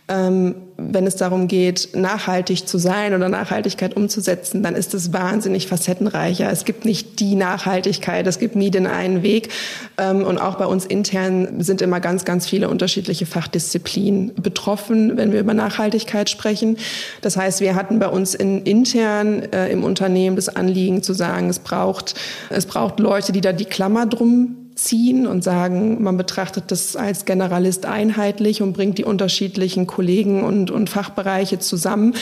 ähm, 0.08 0.56
wenn 0.88 1.06
es 1.06 1.16
darum 1.16 1.48
geht, 1.48 1.90
nachhaltig 1.94 2.66
zu 2.66 2.78
sein 2.78 3.14
oder 3.14 3.28
Nachhaltigkeit 3.28 3.96
umzusetzen, 3.96 4.62
dann 4.62 4.74
ist 4.74 4.94
es 4.94 5.12
wahnsinnig 5.12 5.66
facettenreicher. 5.66 6.50
Es 6.50 6.64
gibt 6.64 6.84
nicht 6.84 7.20
die 7.20 7.34
Nachhaltigkeit, 7.34 8.26
es 8.26 8.38
gibt 8.38 8.56
nie 8.56 8.70
den 8.70 8.86
einen 8.86 9.22
Weg. 9.22 9.50
Ähm, 9.98 10.24
und 10.24 10.38
auch 10.38 10.56
bei 10.56 10.66
uns 10.66 10.86
intern 10.86 11.60
sind 11.60 11.82
immer 11.82 12.00
ganz, 12.00 12.24
ganz 12.24 12.46
viele 12.46 12.68
unterschiedliche 12.68 13.26
Fachdisziplinen 13.26 14.34
betroffen, 14.34 15.16
wenn 15.16 15.32
wir 15.32 15.40
über 15.40 15.54
Nachhaltigkeit 15.54 16.30
sprechen. 16.30 16.76
Das 17.20 17.36
heißt, 17.36 17.60
wir 17.60 17.74
hatten 17.74 17.98
bei 17.98 18.08
uns 18.08 18.34
in, 18.34 18.62
intern 18.62 19.42
äh, 19.52 19.70
im 19.70 19.84
Unternehmen 19.84 20.36
das 20.36 20.48
Anliegen 20.48 21.02
zu 21.02 21.12
sagen, 21.12 21.50
es 21.50 21.58
braucht, 21.58 22.14
es 22.48 22.66
braucht 22.66 23.00
Leute, 23.00 23.32
die 23.32 23.40
da 23.40 23.52
die 23.52 23.64
Klammer 23.64 24.06
drum 24.06 24.59
ziehen 24.84 25.26
und 25.26 25.44
sagen, 25.44 26.02
man 26.02 26.16
betrachtet 26.16 26.64
das 26.68 26.96
als 26.96 27.24
Generalist 27.24 27.86
einheitlich 27.86 28.62
und 28.62 28.72
bringt 28.72 28.98
die 28.98 29.04
unterschiedlichen 29.04 29.86
Kollegen 29.86 30.42
und, 30.42 30.70
und 30.70 30.88
Fachbereiche 30.88 31.58
zusammen. 31.58 32.14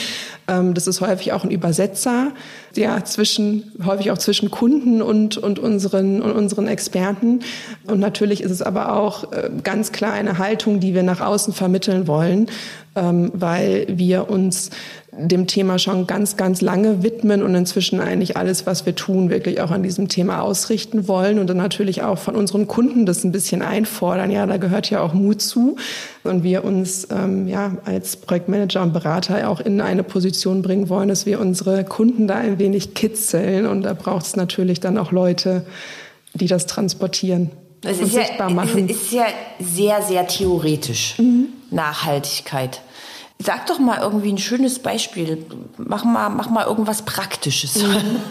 Ähm, 0.47 0.73
das 0.73 0.87
ist 0.87 1.01
häufig 1.01 1.31
auch 1.31 1.43
ein 1.43 1.51
Übersetzer, 1.51 2.31
ja, 2.75 3.03
zwischen, 3.03 3.71
häufig 3.85 4.11
auch 4.11 4.17
zwischen 4.17 4.51
Kunden 4.51 5.01
und, 5.01 5.37
und 5.37 5.59
unseren, 5.59 6.21
und 6.21 6.31
unseren 6.31 6.67
Experten. 6.67 7.39
Und 7.87 7.99
natürlich 7.99 8.41
ist 8.41 8.51
es 8.51 8.61
aber 8.61 8.95
auch 8.95 9.31
äh, 9.31 9.49
ganz 9.63 9.91
klar 9.91 10.13
eine 10.13 10.37
Haltung, 10.37 10.79
die 10.79 10.93
wir 10.93 11.03
nach 11.03 11.21
außen 11.21 11.53
vermitteln 11.53 12.07
wollen, 12.07 12.47
ähm, 12.95 13.31
weil 13.33 13.85
wir 13.89 14.29
uns 14.29 14.69
dem 15.27 15.47
Thema 15.47 15.79
schon 15.79 16.07
ganz, 16.07 16.37
ganz 16.37 16.61
lange 16.61 17.03
widmen 17.03 17.43
und 17.43 17.53
inzwischen 17.53 17.99
eigentlich 17.99 18.37
alles, 18.37 18.65
was 18.65 18.85
wir 18.85 18.95
tun, 18.95 19.29
wirklich 19.29 19.59
auch 19.61 19.71
an 19.71 19.83
diesem 19.83 20.07
Thema 20.07 20.41
ausrichten 20.41 21.07
wollen 21.07 21.39
und 21.39 21.47
dann 21.47 21.57
natürlich 21.57 22.01
auch 22.03 22.17
von 22.17 22.35
unseren 22.35 22.67
Kunden 22.67 23.05
das 23.05 23.23
ein 23.23 23.31
bisschen 23.31 23.61
einfordern. 23.61 24.31
Ja, 24.31 24.45
da 24.45 24.57
gehört 24.57 24.89
ja 24.89 25.01
auch 25.01 25.13
Mut 25.13 25.41
zu 25.41 25.75
und 26.23 26.43
wir 26.43 26.63
uns 26.63 27.07
ähm, 27.11 27.47
ja 27.47 27.77
als 27.85 28.17
Projektmanager 28.17 28.81
und 28.81 28.93
Berater 28.93 29.49
auch 29.49 29.59
in 29.59 29.81
eine 29.81 30.03
Position 30.03 30.61
bringen 30.61 30.89
wollen, 30.89 31.09
dass 31.09 31.25
wir 31.25 31.39
unsere 31.39 31.83
Kunden 31.83 32.27
da 32.27 32.35
ein 32.35 32.59
wenig 32.59 32.93
kitzeln 32.93 33.65
und 33.65 33.83
da 33.83 33.93
braucht 33.93 34.25
es 34.25 34.35
natürlich 34.35 34.79
dann 34.79 34.97
auch 34.97 35.11
Leute, 35.11 35.65
die 36.33 36.47
das 36.47 36.65
transportieren. 36.65 37.51
Es 37.83 37.99
ist, 37.99 38.13
ja, 38.13 38.23
es 38.23 38.91
ist 38.91 39.11
ja 39.11 39.25
sehr, 39.59 40.01
sehr 40.01 40.27
theoretisch. 40.27 41.15
Mhm. 41.17 41.47
Nachhaltigkeit. 41.71 42.81
Sag 43.41 43.67
doch 43.67 43.79
mal 43.79 43.99
irgendwie 44.01 44.33
ein 44.33 44.37
schönes 44.37 44.79
Beispiel. 44.79 45.45
Mach 45.77 46.03
mal, 46.03 46.29
mach 46.29 46.49
mal 46.49 46.65
irgendwas 46.65 47.03
Praktisches. 47.03 47.81
Mhm. 47.81 48.21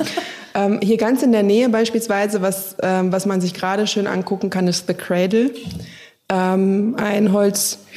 ähm, 0.54 0.80
hier 0.82 0.98
ganz 0.98 1.22
in 1.22 1.32
der 1.32 1.42
Nähe 1.42 1.70
beispielsweise, 1.70 2.42
was, 2.42 2.76
ähm, 2.82 3.10
was 3.10 3.24
man 3.24 3.40
sich 3.40 3.54
gerade 3.54 3.86
schön 3.86 4.06
angucken 4.06 4.50
kann, 4.50 4.68
ist 4.68 4.86
The 4.86 4.94
Cradle. 4.94 5.50
Ähm, 6.28 6.94
ein 6.98 7.32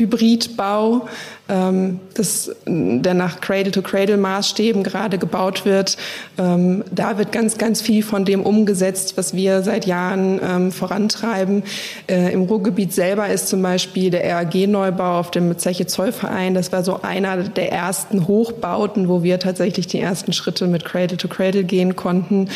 Holzhybridbau, 0.02 1.08
ähm, 1.50 2.00
das, 2.14 2.56
der 2.66 3.14
nach 3.14 3.42
Cradle-to-Cradle-Maßstäben 3.42 4.84
gerade 4.84 5.18
gebaut 5.18 5.66
wird. 5.66 5.98
Ähm, 6.38 6.84
da 6.92 7.18
wird 7.18 7.32
ganz, 7.32 7.58
ganz 7.58 7.82
viel 7.82 8.04
von 8.04 8.26
dem 8.26 8.42
umgesetzt, 8.42 9.18
was 9.18 9.34
wir 9.34 9.62
seit 9.62 9.86
Jahren 9.86 10.40
ähm, 10.44 10.72
vorantreiben. 10.72 11.64
Äh, 12.08 12.34
Im 12.34 12.44
Ruhrgebiet 12.44 12.94
selber 12.94 13.28
ist 13.28 13.48
zum 13.48 13.62
Beispiel 13.62 14.12
der 14.12 14.36
RAG-Neubau 14.36 15.20
auf 15.20 15.32
dem 15.32 15.58
Zeche 15.58 15.88
Zollverein. 15.88 16.54
Das 16.54 16.72
war 16.72 16.84
so 16.84 17.02
einer 17.02 17.38
der 17.38 17.72
ersten 17.72 18.28
Hochbauten, 18.28 19.10
wo 19.10 19.24
wir 19.24 19.40
tatsächlich 19.40 19.88
die 19.88 20.00
ersten 20.00 20.34
Schritte 20.34 20.68
mit 20.68 20.86
Cradle-to-Cradle 20.86 21.64
gehen 21.64 21.96
konnten. 21.96 22.50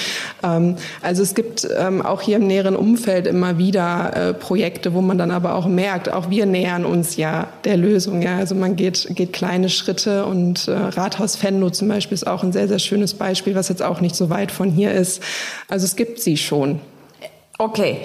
Ähm, 0.43 0.75
also 1.01 1.21
es 1.21 1.35
gibt 1.35 1.67
ähm, 1.77 2.01
auch 2.01 2.21
hier 2.21 2.37
im 2.37 2.47
näheren 2.47 2.75
Umfeld 2.75 3.27
immer 3.27 3.57
wieder 3.57 4.15
äh, 4.15 4.33
Projekte, 4.33 4.93
wo 4.93 5.01
man 5.01 5.17
dann 5.17 5.31
aber 5.31 5.55
auch 5.55 5.67
merkt, 5.67 6.11
auch 6.11 6.29
wir 6.29 6.45
nähern 6.45 6.85
uns 6.85 7.17
ja 7.17 7.34
der 7.63 7.77
Lösung. 7.77 8.21
Ja? 8.21 8.37
Also 8.37 8.55
man 8.55 8.75
geht 8.75 9.07
geht, 9.15 9.33
kleine 9.33 9.69
Schritte 9.69 10.25
und 10.25 10.67
äh, 10.67 10.71
Rathaus 10.71 11.41
Venlo 11.41 11.69
zum 11.69 11.87
Beispiel 11.87 12.15
ist 12.15 12.27
auch 12.27 12.43
ein 12.43 12.51
sehr, 12.51 12.67
sehr 12.67 12.79
schönes 12.79 13.13
Beispiel, 13.13 13.55
was 13.55 13.69
jetzt 13.69 13.81
auch 13.81 14.01
nicht 14.01 14.15
so 14.15 14.29
weit 14.29 14.51
von 14.51 14.71
hier 14.71 14.91
ist. 14.91 15.21
Also 15.67 15.85
es 15.85 15.95
gibt 15.95 16.19
sie 16.19 16.37
schon. 16.37 16.79
Okay. 17.57 17.99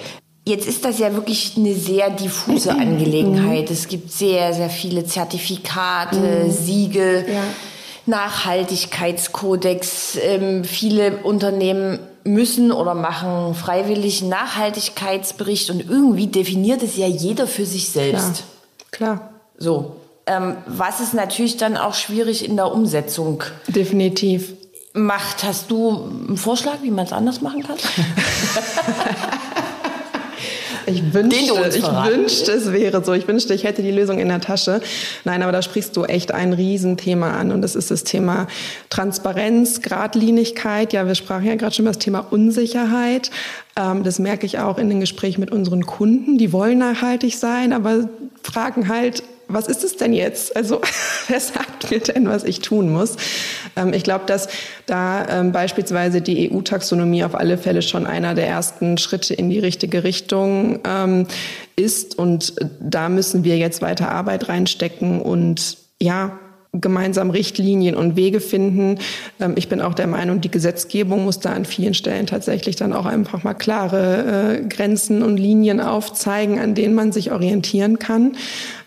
Jetzt 0.47 0.67
ist 0.67 0.85
das 0.85 0.97
ja 0.97 1.13
wirklich 1.13 1.53
eine 1.55 1.75
sehr 1.75 2.09
diffuse 2.09 2.71
Angelegenheit. 2.71 3.69
Es 3.69 3.87
gibt 3.87 4.11
sehr, 4.11 4.53
sehr 4.53 4.69
viele 4.69 5.05
Zertifikate, 5.05 6.45
mhm. 6.45 6.51
Siegel, 6.51 7.25
ja. 7.31 7.43
Nachhaltigkeitskodex. 8.07 10.17
Ähm, 10.19 10.63
viele 10.63 11.17
Unternehmen 11.17 11.99
müssen 12.23 12.71
oder 12.71 12.95
machen 12.95 13.53
freiwillig 13.53 14.21
einen 14.21 14.31
Nachhaltigkeitsbericht 14.31 15.69
und 15.69 15.87
irgendwie 15.87 16.27
definiert 16.27 16.81
es 16.81 16.97
ja 16.97 17.07
jeder 17.07 17.47
für 17.47 17.65
sich 17.65 17.89
selbst. 17.89 18.35
Klar. 18.35 18.47
Klar. 18.91 19.31
So. 19.57 19.95
Ähm, 20.25 20.57
was 20.67 20.99
ist 20.99 21.13
natürlich 21.13 21.57
dann 21.57 21.77
auch 21.77 21.93
schwierig 21.93 22.45
in 22.47 22.55
der 22.55 22.71
Umsetzung. 22.71 23.43
Definitiv. 23.67 24.53
Macht, 24.93 25.43
hast 25.43 25.71
du 25.71 26.03
einen 26.27 26.37
Vorschlag, 26.37 26.81
wie 26.81 26.91
man 26.91 27.05
es 27.05 27.13
anders 27.13 27.41
machen 27.41 27.63
kann? 27.63 27.77
Ich 30.85 31.13
wünschte, 31.13 31.43
ich 31.75 31.83
wünschte, 31.83 32.51
es 32.51 32.71
wäre 32.71 33.03
so. 33.03 33.13
Ich 33.13 33.27
wünschte, 33.27 33.53
ich 33.53 33.63
hätte 33.63 33.81
die 33.81 33.91
Lösung 33.91 34.19
in 34.19 34.27
der 34.27 34.41
Tasche. 34.41 34.81
Nein, 35.23 35.43
aber 35.43 35.51
da 35.51 35.61
sprichst 35.61 35.95
du 35.95 36.05
echt 36.05 36.31
ein 36.31 36.53
Riesenthema 36.53 37.31
an. 37.31 37.51
Und 37.51 37.61
das 37.61 37.75
ist 37.75 37.91
das 37.91 38.03
Thema 38.03 38.47
Transparenz, 38.89 39.81
Gradlinigkeit. 39.81 40.93
Ja, 40.93 41.07
wir 41.07 41.15
sprachen 41.15 41.45
ja 41.45 41.55
gerade 41.55 41.73
schon 41.73 41.85
über 41.85 41.91
das 41.91 41.99
Thema 41.99 42.19
Unsicherheit. 42.29 43.31
Ähm, 43.75 44.03
das 44.03 44.19
merke 44.19 44.45
ich 44.45 44.59
auch 44.59 44.77
in 44.77 44.89
den 44.89 44.99
Gesprächen 44.99 45.39
mit 45.41 45.51
unseren 45.51 45.85
Kunden. 45.85 46.37
Die 46.37 46.51
wollen 46.53 46.79
nachhaltig 46.79 47.37
sein, 47.37 47.73
aber 47.73 48.09
fragen 48.43 48.87
halt, 48.87 49.23
was 49.53 49.67
ist 49.67 49.83
es 49.83 49.97
denn 49.97 50.13
jetzt? 50.13 50.55
Also 50.55 50.81
wer 51.27 51.39
sagt 51.39 51.91
mir 51.91 51.99
denn, 51.99 52.27
was 52.27 52.43
ich 52.43 52.59
tun 52.59 52.91
muss? 52.91 53.17
Ähm, 53.75 53.93
ich 53.93 54.03
glaube, 54.03 54.25
dass 54.25 54.47
da 54.85 55.27
ähm, 55.29 55.51
beispielsweise 55.51 56.21
die 56.21 56.51
EU-Taxonomie 56.51 57.23
auf 57.23 57.35
alle 57.35 57.57
Fälle 57.57 57.81
schon 57.81 58.05
einer 58.05 58.35
der 58.35 58.47
ersten 58.47 58.97
Schritte 58.97 59.33
in 59.33 59.49
die 59.49 59.59
richtige 59.59 60.03
Richtung 60.03 60.79
ähm, 60.85 61.27
ist. 61.75 62.17
Und 62.17 62.55
da 62.79 63.09
müssen 63.09 63.43
wir 63.43 63.57
jetzt 63.57 63.81
weiter 63.81 64.11
Arbeit 64.11 64.49
reinstecken 64.49 65.21
und 65.21 65.77
ja, 65.99 66.39
gemeinsam 66.73 67.31
Richtlinien 67.31 67.95
und 67.95 68.15
Wege 68.15 68.39
finden. 68.39 68.99
Ähm, 69.39 69.53
ich 69.57 69.67
bin 69.67 69.81
auch 69.81 69.93
der 69.93 70.07
Meinung, 70.07 70.39
die 70.39 70.51
Gesetzgebung 70.51 71.25
muss 71.25 71.39
da 71.39 71.51
an 71.51 71.65
vielen 71.65 71.93
Stellen 71.93 72.27
tatsächlich 72.27 72.77
dann 72.77 72.93
auch 72.93 73.05
einfach 73.05 73.43
mal 73.43 73.53
klare 73.53 74.59
äh, 74.61 74.67
Grenzen 74.67 75.21
und 75.21 75.37
Linien 75.37 75.81
aufzeigen, 75.81 76.59
an 76.59 76.73
denen 76.73 76.93
man 76.93 77.11
sich 77.11 77.31
orientieren 77.31 77.99
kann. 77.99 78.37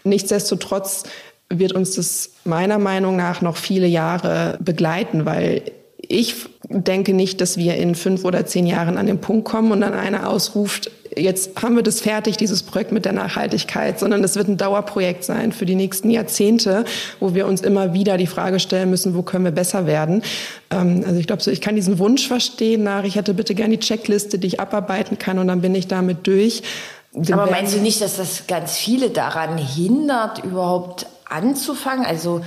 Nichtsdestotrotz 0.02 1.04
wird 1.50 1.72
uns 1.72 1.96
das 1.96 2.30
meiner 2.44 2.78
Meinung 2.78 3.16
nach 3.16 3.42
noch 3.42 3.56
viele 3.56 3.86
Jahre 3.86 4.58
begleiten, 4.62 5.26
weil 5.26 5.62
ich 6.08 6.34
denke 6.68 7.12
nicht, 7.12 7.40
dass 7.40 7.56
wir 7.56 7.76
in 7.76 7.94
fünf 7.94 8.24
oder 8.24 8.46
zehn 8.46 8.66
Jahren 8.66 8.98
an 8.98 9.06
den 9.06 9.20
Punkt 9.20 9.44
kommen 9.44 9.72
und 9.72 9.80
dann 9.80 9.94
einer 9.94 10.28
ausruft, 10.28 10.90
jetzt 11.16 11.62
haben 11.62 11.76
wir 11.76 11.82
das 11.82 12.00
fertig, 12.00 12.36
dieses 12.36 12.62
Projekt 12.62 12.92
mit 12.92 13.04
der 13.04 13.12
Nachhaltigkeit, 13.12 13.98
sondern 13.98 14.22
es 14.24 14.36
wird 14.36 14.48
ein 14.48 14.56
Dauerprojekt 14.56 15.24
sein 15.24 15.52
für 15.52 15.66
die 15.66 15.74
nächsten 15.74 16.10
Jahrzehnte, 16.10 16.84
wo 17.20 17.34
wir 17.34 17.46
uns 17.46 17.60
immer 17.60 17.94
wieder 17.94 18.16
die 18.16 18.26
Frage 18.26 18.60
stellen 18.60 18.90
müssen, 18.90 19.14
wo 19.14 19.22
können 19.22 19.44
wir 19.44 19.52
besser 19.52 19.86
werden. 19.86 20.22
Ähm, 20.70 21.04
also 21.06 21.18
ich 21.18 21.26
glaube, 21.26 21.42
so, 21.42 21.50
ich 21.50 21.60
kann 21.60 21.76
diesen 21.76 21.98
Wunsch 21.98 22.26
verstehen 22.26 22.82
nach, 22.82 23.04
ich 23.04 23.16
hätte 23.16 23.34
bitte 23.34 23.54
gerne 23.54 23.76
die 23.76 23.86
Checkliste, 23.86 24.38
die 24.38 24.48
ich 24.48 24.60
abarbeiten 24.60 25.18
kann 25.18 25.38
und 25.38 25.48
dann 25.48 25.60
bin 25.60 25.74
ich 25.74 25.88
damit 25.88 26.26
durch. 26.26 26.62
Aber 27.30 27.48
meinst 27.48 27.76
du 27.76 27.80
nicht, 27.80 28.00
dass 28.00 28.16
das 28.16 28.46
ganz 28.48 28.76
viele 28.76 29.10
daran 29.10 29.56
hindert, 29.56 30.42
überhaupt 30.44 31.06
anzufangen? 31.26 32.04
Also 32.04 32.40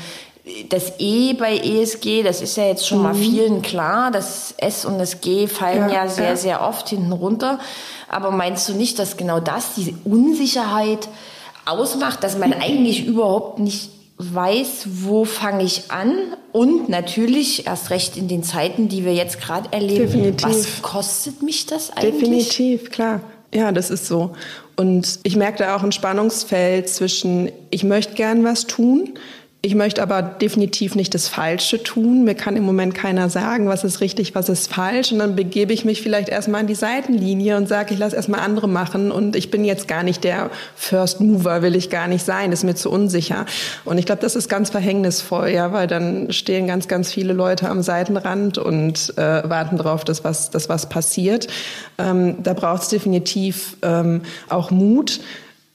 das 0.70 0.94
E 1.00 1.34
bei 1.34 1.58
ESG, 1.58 2.24
das 2.24 2.42
ist 2.42 2.58
ja 2.58 2.66
jetzt 2.66 2.88
schon 2.88 3.00
mhm. 3.00 3.04
mal 3.04 3.16
vielen 3.16 3.62
klar. 3.62 4.12
Das 4.12 4.54
S 4.58 4.86
und 4.86 5.00
das 5.00 5.22
G 5.22 5.48
fallen 5.48 5.90
ja, 5.90 6.06
ja 6.06 6.08
sehr, 6.08 6.30
ja. 6.30 6.36
sehr 6.36 6.62
oft 6.62 6.90
hinten 6.90 7.12
runter. 7.12 7.60
Aber 8.08 8.32
meinst 8.32 8.68
du 8.70 8.74
nicht, 8.74 9.00
dass 9.00 9.18
genau 9.18 9.40
das 9.40 9.76
diese 9.76 9.94
Unsicherheit 10.06 11.08
ausmacht, 11.66 12.24
dass 12.24 12.38
man 12.38 12.54
eigentlich 12.54 13.06
überhaupt 13.06 13.60
nicht 13.60 13.90
weiß, 14.18 14.88
wo 15.04 15.26
fange 15.26 15.64
ich 15.64 15.92
an? 15.92 16.14
Und 16.52 16.90
natürlich, 16.90 17.68
erst 17.68 17.92
recht 17.92 18.18
in 18.18 18.28
den 18.28 18.44
Zeiten, 18.44 18.90
die 18.90 19.06
wir 19.06 19.14
jetzt 19.14 19.40
gerade 19.40 19.72
erleben, 19.72 20.12
Definitiv. 20.12 20.48
was 20.48 20.82
kostet 20.82 21.44
mich 21.44 21.66
das 21.68 21.92
eigentlich? 21.92 22.50
Definitiv, 22.50 22.90
klar. 22.90 23.22
Ja, 23.54 23.72
das 23.72 23.90
ist 23.90 24.08
so. 24.08 24.32
Und 24.76 25.20
ich 25.24 25.36
merke 25.36 25.60
da 25.60 25.76
auch 25.76 25.84
ein 25.84 25.92
Spannungsfeld 25.92 26.90
zwischen, 26.90 27.52
ich 27.70 27.84
möchte 27.84 28.16
gern 28.16 28.44
was 28.44 28.68
tun, 28.68 29.14
ich 29.68 29.76
möchte 29.76 30.02
aber 30.02 30.22
definitiv 30.22 30.96
nicht 30.96 31.14
das 31.14 31.28
Falsche 31.28 31.84
tun. 31.84 32.24
Mir 32.24 32.36
kann 32.36 32.56
im 32.56 32.64
Moment 32.64 32.96
keiner 32.96 33.30
sagen, 33.30 33.68
was 33.68 33.84
ist 33.84 34.00
richtig, 34.00 34.34
was 34.34 34.48
ist 34.48 34.74
falsch. 34.74 35.12
Und 35.12 35.20
dann 35.20 35.36
begebe 35.36 35.74
ich 35.74 35.84
mich 35.84 36.02
vielleicht 36.02 36.30
erstmal 36.30 36.62
in 36.62 36.68
die 36.68 36.74
Seitenlinie 36.76 37.58
und 37.58 37.68
sage, 37.68 37.94
ich 37.94 38.00
lasse 38.00 38.16
erstmal 38.16 38.40
andere 38.40 38.70
machen. 38.70 39.12
Und 39.12 39.36
ich 39.36 39.52
bin 39.52 39.66
jetzt 39.66 39.90
gar 39.90 40.04
nicht 40.04 40.24
der 40.24 40.52
First 40.78 41.20
Mover, 41.20 41.62
will 41.64 41.76
ich 41.76 41.90
gar 41.90 42.08
nicht 42.08 42.24
sein, 42.24 42.54
ist 42.54 42.64
mir 42.64 42.76
zu 42.76 42.90
unsicher. 42.90 43.46
Und 43.84 43.98
ich 43.98 44.06
glaube, 44.06 44.22
das 44.22 44.38
ist 44.38 44.48
ganz 44.48 44.70
verhängnisvoll, 44.70 45.50
ja, 45.50 45.74
weil 45.74 45.88
dann 45.88 46.32
stehen 46.32 46.66
ganz, 46.66 46.88
ganz 46.88 47.12
viele 47.12 47.34
Leute 47.34 47.70
am 47.70 47.82
Seitenrand 47.82 48.58
und 48.58 49.18
äh, 49.18 49.50
warten 49.50 49.76
darauf, 49.76 50.06
dass 50.06 50.24
was, 50.24 50.50
dass 50.50 50.70
was 50.70 50.88
passiert. 50.88 51.48
Ähm, 51.98 52.38
da 52.42 52.54
braucht 52.54 52.84
es 52.84 52.88
definitiv 52.88 53.76
ähm, 53.82 54.22
auch 54.48 54.72
Mut. 54.72 55.20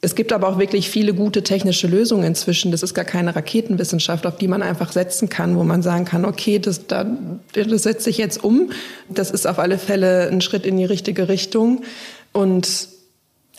Es 0.05 0.17
gibt 0.17 0.33
aber 0.33 0.49
auch 0.49 0.59
wirklich 0.59 0.91
viele 0.91 1.15
gute 1.15 1.45
technische 1.45 1.87
Lösungen 1.87 2.25
inzwischen. 2.25 2.73
Das 2.73 2.83
ist 2.83 2.93
gar 2.93 3.05
keine 3.05 3.37
Raketenwissenschaft, 3.37 4.27
auf 4.27 4.37
die 4.37 4.49
man 4.49 4.61
einfach 4.61 4.91
setzen 4.91 5.29
kann, 5.29 5.57
wo 5.57 5.63
man 5.63 5.81
sagen 5.81 6.05
kann, 6.05 6.25
okay, 6.25 6.59
das, 6.59 6.89
da, 6.89 7.07
das 7.53 7.85
setze 7.85 8.11
ich 8.11 8.19
jetzt 8.19 8.43
um. 8.43 8.71
Das 9.09 9.31
ist 9.31 9.47
auf 9.47 9.61
alle 9.61 9.79
Fälle 9.79 10.29
ein 10.29 10.41
Schritt 10.41 10.67
in 10.67 10.77
die 10.77 10.85
richtige 10.85 11.29
Richtung. 11.29 11.85
Und 12.33 12.89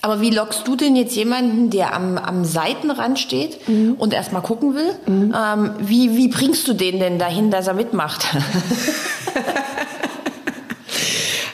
aber 0.01 0.19
wie 0.19 0.31
lockst 0.31 0.67
du 0.67 0.75
denn 0.75 0.97
jetzt 0.97 1.15
jemanden, 1.15 1.69
der 1.69 1.93
am, 1.93 2.17
am 2.17 2.43
Seitenrand 2.43 3.19
steht 3.19 3.65
mhm. 3.69 3.93
und 3.93 4.13
erstmal 4.13 4.41
gucken 4.41 4.75
will? 4.75 4.91
Mhm. 5.07 5.33
Ähm, 5.33 5.71
wie, 5.79 6.17
wie 6.17 6.27
bringst 6.27 6.67
du 6.67 6.73
den 6.73 6.99
denn 6.99 7.19
dahin, 7.19 7.51
dass 7.51 7.67
er 7.67 7.73
mitmacht? 7.73 8.25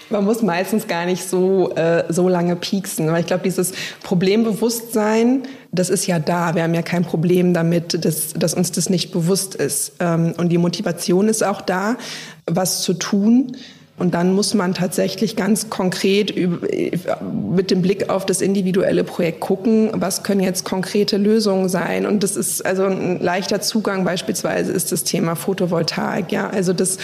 Man 0.10 0.25
muss 0.25 0.42
meistens 0.42 0.88
gar 0.88 1.06
nicht 1.06 1.28
so, 1.28 1.72
äh, 1.75 2.06
so 2.10 2.28
lange 2.28 2.56
pieksen, 2.56 3.12
weil 3.12 3.22
ich 3.22 3.28
glaube, 3.28 3.44
dieses 3.44 3.74
Problembewusstsein, 4.04 5.44
das 5.72 5.89
ist 5.89 6.08
ja 6.08 6.18
da. 6.20 6.56
Wir 6.56 6.63
haben 6.63 6.74
ja 6.74 6.82
kein 6.82 7.04
Problem 7.04 7.54
damit, 7.54 8.04
dass, 8.06 8.34
dass 8.34 8.54
uns 8.54 8.72
das 8.72 8.89
nicht 8.89 9.12
bewusst 9.12 9.56
ist. 9.56 9.94
Ähm, 10.00 10.34
und 10.38 10.50
die 10.50 10.58
Motivation 10.58 11.28
ist 11.28 11.44
auch 11.44 11.62
da, 11.62 11.98
was 12.48 12.82
zu 12.82 12.94
tun. 12.94 13.56
Und 14.00 14.13
dann 14.13 14.34
muss 14.34 14.54
man 14.54 14.74
tatsächlich 14.74 15.36
ganz 15.36 15.70
konkret 15.70 16.34
mit 16.38 17.70
dem 17.70 17.82
Blick 17.82 18.10
auf 18.10 18.25
das 18.25 18.39
individuelle 18.39 19.04
Projekt 19.04 19.42
gucken, 19.42 19.89
was 19.94 20.24
können 20.24 20.39
jetzt 20.39 20.63
konkrete 20.63 21.18
Lösungen 21.18 21.68
sein. 21.68 22.06
Und 22.06 22.24
das 22.24 22.38
ist 22.38 22.66
also 22.66 22.86
ein 22.86 23.20
leichter 23.20 23.60
Zugang 23.60 24.06
beispielsweise 24.06 24.72
ist 24.72 24.94
das 24.94 25.04
Thema 25.04 25.36
Photovoltaik. 25.36 26.32
Ja, 26.32 26.50
also 26.50 26.72
das 26.72 26.98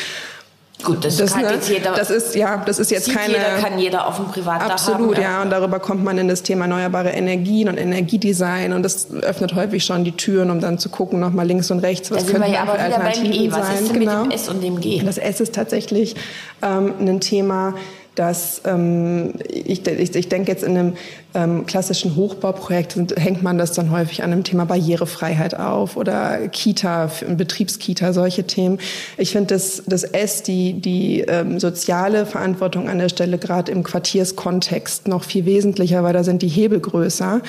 Gut, 0.85 1.03
das, 1.03 1.17
das, 1.17 1.35
ne, 1.35 1.59
jeder. 1.67 1.93
Das 1.93 2.09
ist 2.09 2.35
ja, 2.35 2.57
das 2.63 2.79
ist 2.79 2.91
jetzt 2.91 3.11
keine. 3.11 3.33
Jeder 3.33 3.57
kann 3.59 3.79
jeder 3.79 4.07
auf 4.07 4.17
dem 4.17 4.27
Privatdach 4.27 4.69
Absolut, 4.69 5.15
haben, 5.15 5.21
ja. 5.23 5.31
ja. 5.31 5.41
Und 5.41 5.49
darüber 5.49 5.79
kommt 5.79 6.03
man 6.03 6.17
in 6.17 6.27
das 6.27 6.43
Thema 6.43 6.65
erneuerbare 6.65 7.09
Energien 7.09 7.67
und 7.67 7.77
Energiedesign 7.77 8.71
und 8.71 8.83
das 8.83 9.11
öffnet 9.11 9.55
häufig 9.55 9.83
schon 9.83 10.03
die 10.03 10.11
Türen, 10.11 10.51
um 10.51 10.59
dann 10.59 10.77
zu 10.77 10.89
gucken, 10.89 11.19
nochmal 11.19 11.47
links 11.47 11.71
und 11.71 11.79
rechts, 11.79 12.11
was 12.11 12.25
da 12.25 12.31
könnte 12.31 12.51
ja 12.51 12.61
aber 12.61 12.75
wieder 12.75 12.83
Alternativen 12.83 13.31
beim 13.31 13.41
e. 13.41 13.51
Was 13.51 13.67
sein. 13.67 13.83
Ist 13.83 13.93
denn 13.93 13.99
genau. 13.99 14.23
mit 14.23 14.31
dem 14.31 14.35
S 14.35 14.49
und 14.49 14.63
dem 14.63 14.79
G? 14.79 15.01
Das 15.03 15.17
S 15.17 15.41
ist 15.41 15.55
tatsächlich 15.55 16.15
ähm, 16.61 16.93
ein 16.99 17.19
Thema 17.19 17.73
dass 18.15 18.61
ähm, 18.65 19.33
ich, 19.47 19.85
ich, 19.85 20.15
ich 20.15 20.29
denke 20.29 20.51
jetzt 20.51 20.63
in 20.63 20.77
einem 20.77 20.93
ähm, 21.33 21.65
klassischen 21.65 22.15
Hochbauprojekt 22.15 22.97
hängt 23.17 23.43
man 23.43 23.57
das 23.57 23.73
dann 23.73 23.91
häufig 23.91 24.23
an 24.23 24.31
dem 24.31 24.43
Thema 24.43 24.65
Barrierefreiheit 24.65 25.59
auf 25.59 25.97
oder 25.97 26.47
Kita, 26.47 27.11
Betriebskita, 27.29 28.13
solche 28.13 28.45
Themen. 28.45 28.79
Ich 29.17 29.31
finde 29.31 29.53
das, 29.53 29.83
das 29.85 30.03
S, 30.03 30.43
die, 30.43 30.73
die 30.73 31.21
ähm, 31.21 31.59
soziale 31.59 32.25
Verantwortung 32.25 32.89
an 32.89 32.99
der 32.99 33.09
Stelle 33.09 33.37
gerade 33.37 33.71
im 33.71 33.83
Quartierskontext 33.83 35.07
noch 35.07 35.23
viel 35.23 35.45
wesentlicher, 35.45 36.03
weil 36.03 36.13
da 36.13 36.23
sind 36.23 36.41
die 36.41 36.47
Hebel 36.47 36.79
größer. 36.79 37.41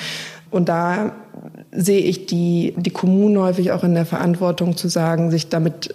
Und 0.49 0.69
da 0.69 1.13
sehe 1.71 1.99
ich 1.99 2.25
die, 2.25 2.73
die 2.77 2.89
Kommunen 2.89 3.37
häufig 3.37 3.71
auch 3.71 3.83
in 3.83 3.93
der 3.93 4.05
Verantwortung 4.05 4.77
zu 4.77 4.87
sagen, 4.87 5.31
sich 5.31 5.49
damit 5.49 5.93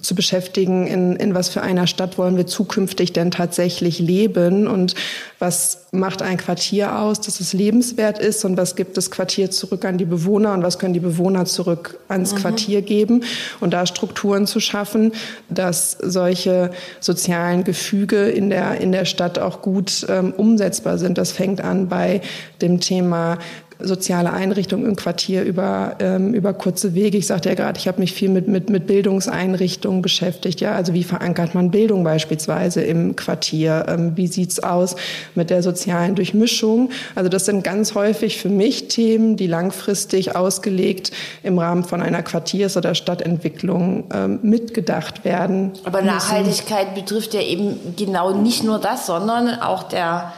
zu 0.00 0.14
beschäftigen, 0.14 0.86
in, 0.86 1.16
in 1.16 1.34
was 1.34 1.50
für 1.50 1.60
einer 1.60 1.86
Stadt 1.86 2.16
wollen 2.16 2.36
wir 2.36 2.46
zukünftig 2.46 3.12
denn 3.12 3.30
tatsächlich 3.30 3.98
leben 3.98 4.66
und 4.66 4.94
was 5.38 5.86
macht 5.92 6.22
ein 6.22 6.38
Quartier 6.38 6.98
aus, 6.98 7.20
dass 7.20 7.40
es 7.40 7.52
lebenswert 7.52 8.18
ist 8.18 8.44
und 8.46 8.56
was 8.56 8.74
gibt 8.74 8.96
das 8.96 9.10
Quartier 9.10 9.50
zurück 9.50 9.84
an 9.84 9.98
die 9.98 10.06
Bewohner 10.06 10.54
und 10.54 10.62
was 10.62 10.78
können 10.78 10.94
die 10.94 11.00
Bewohner 11.00 11.44
zurück 11.44 11.98
ans 12.08 12.32
mhm. 12.32 12.38
Quartier 12.38 12.80
geben 12.80 13.24
und 13.60 13.74
da 13.74 13.84
Strukturen 13.84 14.46
zu 14.46 14.60
schaffen, 14.60 15.12
dass 15.50 15.92
solche 16.00 16.70
sozialen 17.00 17.64
Gefüge 17.64 18.30
in 18.30 18.48
der, 18.48 18.80
in 18.80 18.92
der 18.92 19.04
Stadt 19.04 19.38
auch 19.38 19.60
gut 19.60 20.06
ähm, 20.08 20.32
umsetzbar 20.32 20.96
sind. 20.96 21.18
Das 21.18 21.32
fängt 21.32 21.60
an 21.60 21.88
bei 21.88 22.22
dem 22.62 22.80
Thema 22.80 23.38
soziale 23.84 24.32
Einrichtungen 24.32 24.86
im 24.86 24.96
Quartier 24.96 25.42
über, 25.42 25.96
ähm, 26.00 26.34
über 26.34 26.52
kurze 26.54 26.94
Wege. 26.94 27.18
Ich 27.18 27.26
sagte 27.26 27.48
ja 27.48 27.54
gerade, 27.54 27.78
ich 27.78 27.88
habe 27.88 28.00
mich 28.00 28.12
viel 28.12 28.28
mit, 28.28 28.48
mit, 28.48 28.70
mit 28.70 28.86
Bildungseinrichtungen 28.86 30.02
beschäftigt. 30.02 30.60
Ja, 30.60 30.74
also 30.74 30.94
wie 30.94 31.04
verankert 31.04 31.54
man 31.54 31.70
Bildung 31.70 32.04
beispielsweise 32.04 32.82
im 32.82 33.16
Quartier? 33.16 33.86
Ähm, 33.88 34.16
wie 34.16 34.26
sieht's 34.26 34.60
aus 34.60 34.96
mit 35.34 35.50
der 35.50 35.62
sozialen 35.62 36.14
Durchmischung? 36.14 36.90
Also 37.14 37.28
das 37.28 37.46
sind 37.46 37.64
ganz 37.64 37.94
häufig 37.94 38.38
für 38.38 38.48
mich 38.48 38.88
Themen, 38.88 39.36
die 39.36 39.46
langfristig 39.46 40.36
ausgelegt 40.36 41.12
im 41.42 41.58
Rahmen 41.58 41.84
von 41.84 42.02
einer 42.02 42.22
Quartiers- 42.22 42.76
oder 42.76 42.94
Stadtentwicklung 42.94 44.04
ähm, 44.12 44.38
mitgedacht 44.42 45.24
werden. 45.24 45.72
Aber 45.84 46.02
Nachhaltigkeit 46.02 46.94
betrifft 46.94 47.34
ja 47.34 47.40
eben 47.40 47.78
genau 47.96 48.32
nicht 48.32 48.64
nur 48.64 48.78
das, 48.78 49.06
sondern 49.06 49.60
auch 49.60 49.84
der 49.84 50.32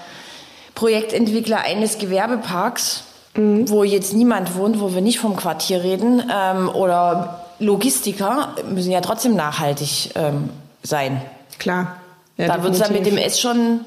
Projektentwickler 0.74 1.60
eines 1.60 1.98
Gewerbeparks 1.98 3.04
mhm. 3.34 3.68
wo 3.68 3.84
jetzt 3.84 4.14
niemand 4.14 4.56
wohnt, 4.56 4.80
wo 4.80 4.94
wir 4.94 5.00
nicht 5.00 5.18
vom 5.18 5.36
Quartier 5.36 5.82
reden, 5.82 6.22
ähm, 6.32 6.68
oder 6.68 7.44
Logistiker 7.58 8.54
müssen 8.68 8.90
ja 8.90 9.00
trotzdem 9.00 9.34
nachhaltig 9.36 10.10
ähm, 10.14 10.50
sein. 10.82 11.22
Klar. 11.58 11.96
Ja, 12.36 12.48
da 12.48 12.62
wird 12.62 12.74
es 12.74 12.80
dann 12.80 12.92
mit 12.92 13.06
dem 13.06 13.16
S 13.16 13.40
schon, 13.40 13.80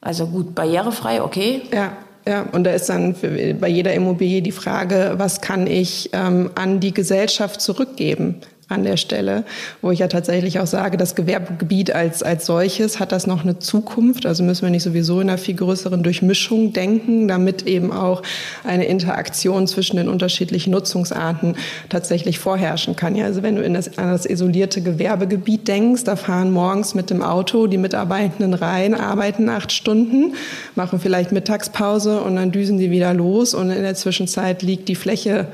also 0.00 0.26
gut, 0.26 0.54
barrierefrei, 0.54 1.22
okay. 1.22 1.62
Ja. 1.72 1.92
Ja, 2.26 2.46
und 2.52 2.64
da 2.64 2.70
ist 2.70 2.88
dann 2.88 3.14
bei 3.60 3.68
jeder 3.68 3.92
Immobilie 3.92 4.40
die 4.40 4.50
Frage, 4.50 5.14
was 5.18 5.42
kann 5.42 5.66
ich 5.66 6.08
ähm, 6.14 6.50
an 6.54 6.80
die 6.80 6.94
Gesellschaft 6.94 7.60
zurückgeben? 7.60 8.40
An 8.68 8.82
der 8.82 8.96
Stelle, 8.96 9.44
wo 9.82 9.90
ich 9.90 9.98
ja 9.98 10.08
tatsächlich 10.08 10.58
auch 10.58 10.66
sage, 10.66 10.96
das 10.96 11.14
Gewerbegebiet 11.14 11.94
als, 11.94 12.22
als 12.22 12.46
solches 12.46 12.98
hat 12.98 13.12
das 13.12 13.26
noch 13.26 13.42
eine 13.42 13.58
Zukunft. 13.58 14.24
Also 14.24 14.42
müssen 14.42 14.62
wir 14.62 14.70
nicht 14.70 14.82
sowieso 14.82 15.20
in 15.20 15.28
einer 15.28 15.38
viel 15.38 15.54
größeren 15.54 16.02
Durchmischung 16.02 16.72
denken, 16.72 17.28
damit 17.28 17.66
eben 17.66 17.92
auch 17.92 18.22
eine 18.64 18.86
Interaktion 18.86 19.66
zwischen 19.66 19.96
den 19.96 20.08
unterschiedlichen 20.08 20.70
Nutzungsarten 20.70 21.56
tatsächlich 21.90 22.38
vorherrschen 22.38 22.96
kann. 22.96 23.16
Ja, 23.16 23.26
also 23.26 23.42
wenn 23.42 23.56
du 23.56 23.62
in 23.62 23.74
das, 23.74 23.98
an 23.98 24.10
das 24.10 24.24
isolierte 24.24 24.80
Gewerbegebiet 24.80 25.68
denkst, 25.68 26.04
da 26.04 26.16
fahren 26.16 26.50
morgens 26.50 26.94
mit 26.94 27.10
dem 27.10 27.22
Auto 27.22 27.66
die 27.66 27.78
Mitarbeitenden 27.78 28.54
rein, 28.54 28.94
arbeiten 28.94 29.48
acht 29.50 29.72
Stunden, 29.72 30.34
machen 30.74 31.00
vielleicht 31.00 31.32
Mittagspause 31.32 32.22
und 32.22 32.36
dann 32.36 32.50
düsen 32.50 32.78
sie 32.78 32.90
wieder 32.90 33.12
los 33.12 33.52
und 33.52 33.70
in 33.70 33.82
der 33.82 33.94
Zwischenzeit 33.94 34.62
liegt 34.62 34.88
die 34.88 34.94
Fläche 34.94 35.48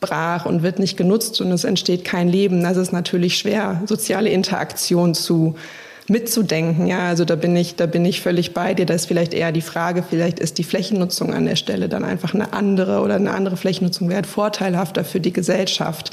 brach 0.00 0.46
und 0.46 0.62
wird 0.62 0.78
nicht 0.78 0.96
genutzt 0.96 1.40
und 1.40 1.50
es 1.52 1.64
entsteht 1.64 2.04
kein 2.04 2.28
Leben. 2.28 2.62
Das 2.62 2.76
ist 2.76 2.92
natürlich 2.92 3.38
schwer, 3.38 3.82
soziale 3.86 4.30
Interaktion 4.30 5.14
zu 5.14 5.56
mitzudenken. 6.08 6.86
Ja, 6.86 7.08
also 7.08 7.24
da 7.24 7.36
bin 7.36 7.54
ich, 7.56 7.76
da 7.76 7.86
bin 7.86 8.04
ich 8.04 8.20
völlig 8.20 8.54
bei 8.54 8.74
dir. 8.74 8.86
Da 8.86 8.94
ist 8.94 9.06
vielleicht 9.06 9.34
eher 9.34 9.52
die 9.52 9.60
Frage, 9.60 10.02
vielleicht 10.08 10.38
ist 10.40 10.58
die 10.58 10.64
Flächennutzung 10.64 11.34
an 11.34 11.44
der 11.44 11.56
Stelle 11.56 11.88
dann 11.88 12.04
einfach 12.04 12.34
eine 12.34 12.52
andere 12.52 13.00
oder 13.00 13.16
eine 13.16 13.32
andere 13.32 13.56
Flächennutzung 13.56 14.08
wäre 14.08 14.24
vorteilhafter 14.24 15.04
für 15.04 15.20
die 15.20 15.32
Gesellschaft. 15.32 16.10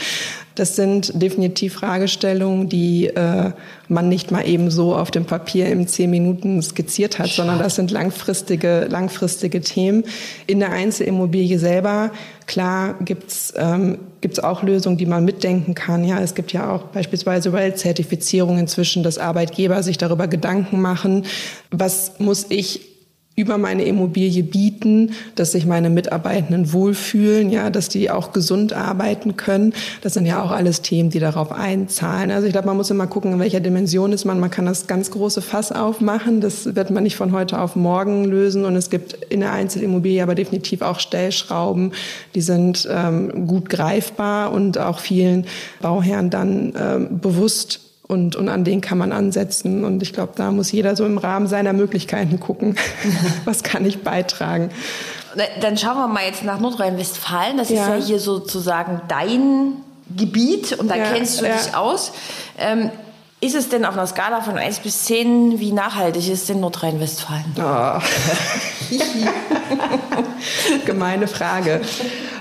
Das 0.55 0.77
sind 0.77 1.21
definitiv 1.21 1.73
Fragestellungen, 1.73 2.69
die 2.69 3.07
äh, 3.07 3.51
man 3.89 4.09
nicht 4.09 4.31
mal 4.31 4.47
eben 4.47 4.71
so 4.71 4.95
auf 4.95 5.11
dem 5.11 5.25
Papier 5.25 5.67
in 5.67 5.87
zehn 5.87 6.09
Minuten 6.09 6.61
skizziert 6.61 7.19
hat, 7.19 7.27
sondern 7.27 7.59
das 7.59 7.75
sind 7.75 7.91
langfristige, 7.91 8.87
langfristige 8.89 9.59
Themen. 9.59 10.05
In 10.47 10.59
der 10.59 10.71
Einzelimmobilie 10.71 11.59
selber, 11.59 12.11
klar, 12.47 12.95
gibt's 13.01 13.53
ähm, 13.57 13.97
gibt's 14.21 14.39
auch 14.39 14.63
Lösungen, 14.63 14.97
die 14.97 15.05
man 15.05 15.23
mitdenken 15.23 15.75
kann. 15.75 16.03
Ja, 16.03 16.19
es 16.19 16.33
gibt 16.33 16.51
ja 16.51 16.71
auch 16.71 16.83
beispielsweise 16.85 17.53
WELL-Zertifizierung 17.53 18.57
inzwischen, 18.57 19.03
dass 19.03 19.19
Arbeitgeber 19.19 19.83
sich 19.83 19.99
darüber 19.99 20.27
Gedanken 20.27 20.81
machen, 20.81 21.25
was 21.69 22.13
muss 22.17 22.47
ich 22.49 22.94
über 23.35 23.57
meine 23.57 23.83
Immobilie 23.83 24.43
bieten, 24.43 25.11
dass 25.35 25.51
sich 25.51 25.65
meine 25.65 25.89
Mitarbeitenden 25.89 26.71
wohlfühlen, 26.71 27.49
ja, 27.49 27.69
dass 27.69 27.89
die 27.89 28.09
auch 28.09 28.31
gesund 28.31 28.71
arbeiten 28.71 29.35
können. 29.35 29.73
Das 30.01 30.13
sind 30.13 30.25
ja 30.25 30.41
auch 30.41 30.51
alles 30.51 30.81
Themen, 30.81 31.09
die 31.09 31.19
darauf 31.19 31.51
einzahlen. 31.51 32.31
Also 32.31 32.47
ich 32.47 32.53
glaube, 32.53 32.67
man 32.67 32.77
muss 32.77 32.91
immer 32.91 33.07
gucken, 33.07 33.33
in 33.33 33.39
welcher 33.39 33.59
Dimension 33.59 34.13
ist 34.13 34.23
man. 34.23 34.39
Man 34.39 34.51
kann 34.51 34.65
das 34.65 34.87
ganz 34.87 35.11
große 35.11 35.41
Fass 35.41 35.73
aufmachen. 35.73 36.39
Das 36.39 36.75
wird 36.75 36.91
man 36.91 37.03
nicht 37.03 37.17
von 37.17 37.33
heute 37.33 37.59
auf 37.59 37.75
morgen 37.75 38.23
lösen. 38.23 38.63
Und 38.63 38.77
es 38.77 38.89
gibt 38.89 39.13
in 39.25 39.41
der 39.41 39.51
Einzelimmobilie 39.51 40.23
aber 40.23 40.35
definitiv 40.35 40.81
auch 40.81 41.01
Stellschrauben, 41.01 41.91
die 42.35 42.41
sind 42.41 42.87
ähm, 42.89 43.47
gut 43.47 43.69
greifbar 43.69 44.53
und 44.53 44.77
auch 44.77 44.99
vielen 44.99 45.45
Bauherren 45.81 46.29
dann 46.29 46.73
ähm, 46.79 47.19
bewusst 47.19 47.84
und, 48.07 48.35
und 48.35 48.49
an 48.49 48.63
den 48.63 48.81
kann 48.81 48.97
man 48.97 49.11
ansetzen. 49.11 49.83
Und 49.83 50.01
ich 50.03 50.13
glaube, 50.13 50.33
da 50.35 50.51
muss 50.51 50.71
jeder 50.71 50.95
so 50.95 51.05
im 51.05 51.17
Rahmen 51.17 51.47
seiner 51.47 51.73
Möglichkeiten 51.73 52.39
gucken, 52.39 52.75
was 53.45 53.63
kann 53.63 53.85
ich 53.85 54.03
beitragen. 54.03 54.69
Dann 55.61 55.77
schauen 55.77 55.97
wir 55.97 56.07
mal 56.07 56.23
jetzt 56.23 56.43
nach 56.43 56.59
Nordrhein-Westfalen. 56.59 57.57
Das 57.57 57.69
ja. 57.69 57.81
ist 57.81 57.87
ja 57.87 58.05
hier 58.07 58.19
sozusagen 58.19 59.01
dein 59.07 59.73
Gebiet 60.15 60.73
und 60.73 60.89
da 60.89 60.95
ja, 60.95 61.11
kennst 61.11 61.41
du 61.41 61.45
ja. 61.45 61.55
dich 61.55 61.75
aus. 61.75 62.13
Ähm, 62.57 62.91
ist 63.41 63.55
es 63.55 63.69
denn 63.69 63.85
auf 63.85 63.93
einer 63.93 64.07
Skala 64.07 64.41
von 64.41 64.57
1 64.57 64.79
bis 64.79 65.03
10, 65.05 65.59
wie 65.59 65.71
nachhaltig 65.71 66.29
ist 66.29 66.47
denn 66.49 66.59
Nordrhein-Westfalen? 66.61 67.55
Oh. 67.61 67.99
Gemeine 70.85 71.27
Frage. 71.27 71.81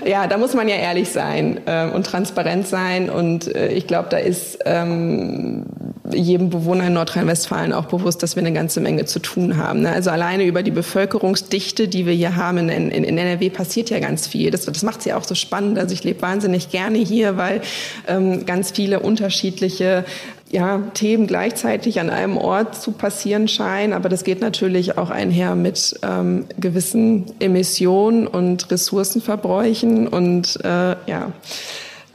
Ja, 0.05 0.27
da 0.27 0.37
muss 0.37 0.53
man 0.53 0.67
ja 0.67 0.75
ehrlich 0.75 1.09
sein 1.09 1.61
äh, 1.65 1.87
und 1.87 2.05
transparent 2.05 2.67
sein. 2.67 3.09
Und 3.09 3.53
äh, 3.55 3.69
ich 3.69 3.87
glaube, 3.87 4.09
da 4.09 4.17
ist 4.17 4.59
ähm, 4.65 5.65
jedem 6.11 6.51
Bewohner 6.51 6.87
in 6.87 6.93
Nordrhein-Westfalen 6.93 7.73
auch 7.73 7.85
bewusst, 7.85 8.21
dass 8.21 8.35
wir 8.35 8.43
eine 8.43 8.53
ganze 8.53 8.81
Menge 8.81 9.05
zu 9.05 9.17
tun 9.17 9.57
haben. 9.57 9.81
Ne? 9.81 9.91
Also 9.91 10.11
alleine 10.11 10.45
über 10.45 10.61
die 10.61 10.71
Bevölkerungsdichte, 10.71 11.87
die 11.87 12.05
wir 12.05 12.13
hier 12.13 12.35
haben 12.35 12.57
in, 12.59 12.69
in, 12.69 13.03
in 13.03 13.17
NRW, 13.17 13.49
passiert 13.49 13.89
ja 13.89 13.99
ganz 13.99 14.27
viel. 14.27 14.51
Das, 14.51 14.65
das 14.65 14.83
macht 14.83 15.01
sie 15.01 15.09
ja 15.09 15.17
auch 15.17 15.23
so 15.23 15.33
spannend. 15.33 15.79
Also 15.79 15.93
ich 15.93 16.03
lebe 16.03 16.21
wahnsinnig 16.21 16.69
gerne 16.69 16.99
hier, 16.99 17.37
weil 17.37 17.61
ähm, 18.07 18.45
ganz 18.45 18.71
viele 18.71 18.99
unterschiedliche 18.99 20.05
ja, 20.49 20.77
Themen 20.93 21.27
gleichzeitig 21.27 21.99
an 21.99 22.09
einem 22.09 22.37
Ort 22.37 22.75
zu 22.75 22.91
passieren 22.91 23.47
scheinen. 23.47 23.93
Aber 23.93 24.09
das 24.09 24.23
geht 24.23 24.41
natürlich 24.41 24.97
auch 24.97 25.09
einher 25.09 25.55
mit 25.55 25.99
ähm, 26.03 26.45
gewissen 26.59 27.25
Emissionen 27.39 28.27
und 28.27 28.69
Ressourcenverbräuchen 28.71 30.07
und 30.07 30.59
äh, 30.63 30.95
ja. 31.07 31.31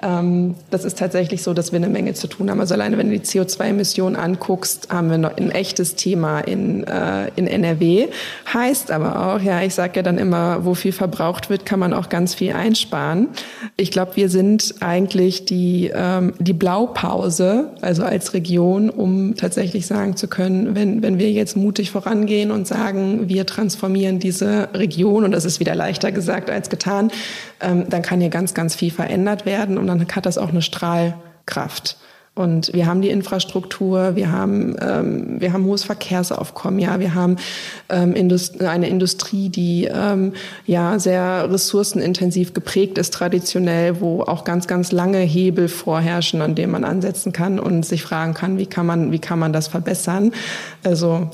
Ähm, 0.02 0.54
das 0.70 0.84
ist 0.84 0.98
tatsächlich 0.98 1.42
so, 1.42 1.52
dass 1.52 1.72
wir 1.72 1.76
eine 1.76 1.88
Menge 1.88 2.14
zu 2.14 2.26
tun 2.26 2.50
haben. 2.50 2.60
Also 2.60 2.74
alleine, 2.74 2.96
wenn 2.96 3.10
du 3.10 3.18
die 3.18 3.24
CO2-Emissionen 3.24 4.16
anguckst, 4.16 4.88
haben 4.90 5.10
wir 5.10 5.18
noch 5.18 5.36
ein 5.36 5.50
echtes 5.50 5.94
Thema 5.94 6.40
in, 6.40 6.84
äh, 6.84 7.28
in 7.36 7.46
NRW. 7.46 8.08
Heißt 8.52 8.90
aber 8.90 9.34
auch, 9.34 9.40
ja, 9.40 9.62
ich 9.62 9.74
sage 9.74 9.92
ja 9.96 10.02
dann 10.02 10.18
immer, 10.18 10.64
wo 10.64 10.74
viel 10.74 10.92
verbraucht 10.92 11.50
wird, 11.50 11.66
kann 11.66 11.78
man 11.78 11.92
auch 11.92 12.08
ganz 12.08 12.34
viel 12.34 12.52
einsparen. 12.52 13.28
Ich 13.76 13.90
glaube, 13.90 14.12
wir 14.16 14.28
sind 14.28 14.76
eigentlich 14.80 15.44
die, 15.44 15.90
ähm, 15.94 16.32
die 16.38 16.54
Blaupause, 16.54 17.70
also 17.80 18.04
als 18.04 18.32
Region, 18.32 18.88
um 18.90 19.36
tatsächlich 19.36 19.86
sagen 19.86 20.16
zu 20.16 20.28
können, 20.28 20.74
wenn, 20.74 21.02
wenn 21.02 21.18
wir 21.18 21.30
jetzt 21.30 21.56
mutig 21.56 21.90
vorangehen 21.90 22.50
und 22.50 22.66
sagen, 22.66 23.28
wir 23.28 23.44
transformieren 23.46 24.18
diese 24.18 24.68
Region, 24.74 25.24
und 25.24 25.32
das 25.32 25.44
ist 25.44 25.60
wieder 25.60 25.74
leichter 25.74 26.12
gesagt 26.12 26.50
als 26.50 26.70
getan, 26.70 27.10
dann 27.60 28.02
kann 28.02 28.20
hier 28.20 28.30
ganz, 28.30 28.54
ganz 28.54 28.74
viel 28.74 28.90
verändert 28.90 29.46
werden 29.46 29.78
und 29.78 29.86
dann 29.86 30.06
hat 30.06 30.26
das 30.26 30.38
auch 30.38 30.48
eine 30.48 30.62
Strahlkraft. 30.62 31.96
Und 32.36 32.72
wir 32.72 32.86
haben 32.86 33.02
die 33.02 33.10
Infrastruktur, 33.10 34.14
wir 34.14 34.30
haben, 34.30 34.76
ähm, 34.80 35.40
wir 35.40 35.52
haben 35.52 35.64
hohes 35.64 35.82
Verkehrsaufkommen, 35.82 36.78
ja, 36.78 37.00
wir 37.00 37.14
haben 37.14 37.36
ähm, 37.88 38.14
Indust 38.14 38.62
eine 38.62 38.88
Industrie, 38.88 39.48
die 39.48 39.90
ähm, 39.92 40.32
ja 40.64 40.98
sehr 41.00 41.50
ressourcenintensiv 41.50 42.54
geprägt 42.54 42.98
ist, 42.98 43.12
traditionell, 43.12 44.00
wo 44.00 44.22
auch 44.22 44.44
ganz, 44.44 44.68
ganz 44.68 44.92
lange 44.92 45.18
Hebel 45.18 45.68
vorherrschen, 45.68 46.40
an 46.40 46.54
denen 46.54 46.72
man 46.72 46.84
ansetzen 46.84 47.32
kann 47.32 47.58
und 47.58 47.84
sich 47.84 48.02
fragen 48.02 48.32
kann, 48.32 48.58
wie 48.58 48.66
kann 48.66 48.86
man, 48.86 49.10
wie 49.10 49.18
kann 49.18 49.40
man 49.40 49.52
das 49.52 49.66
verbessern? 49.66 50.32
Also 50.84 51.30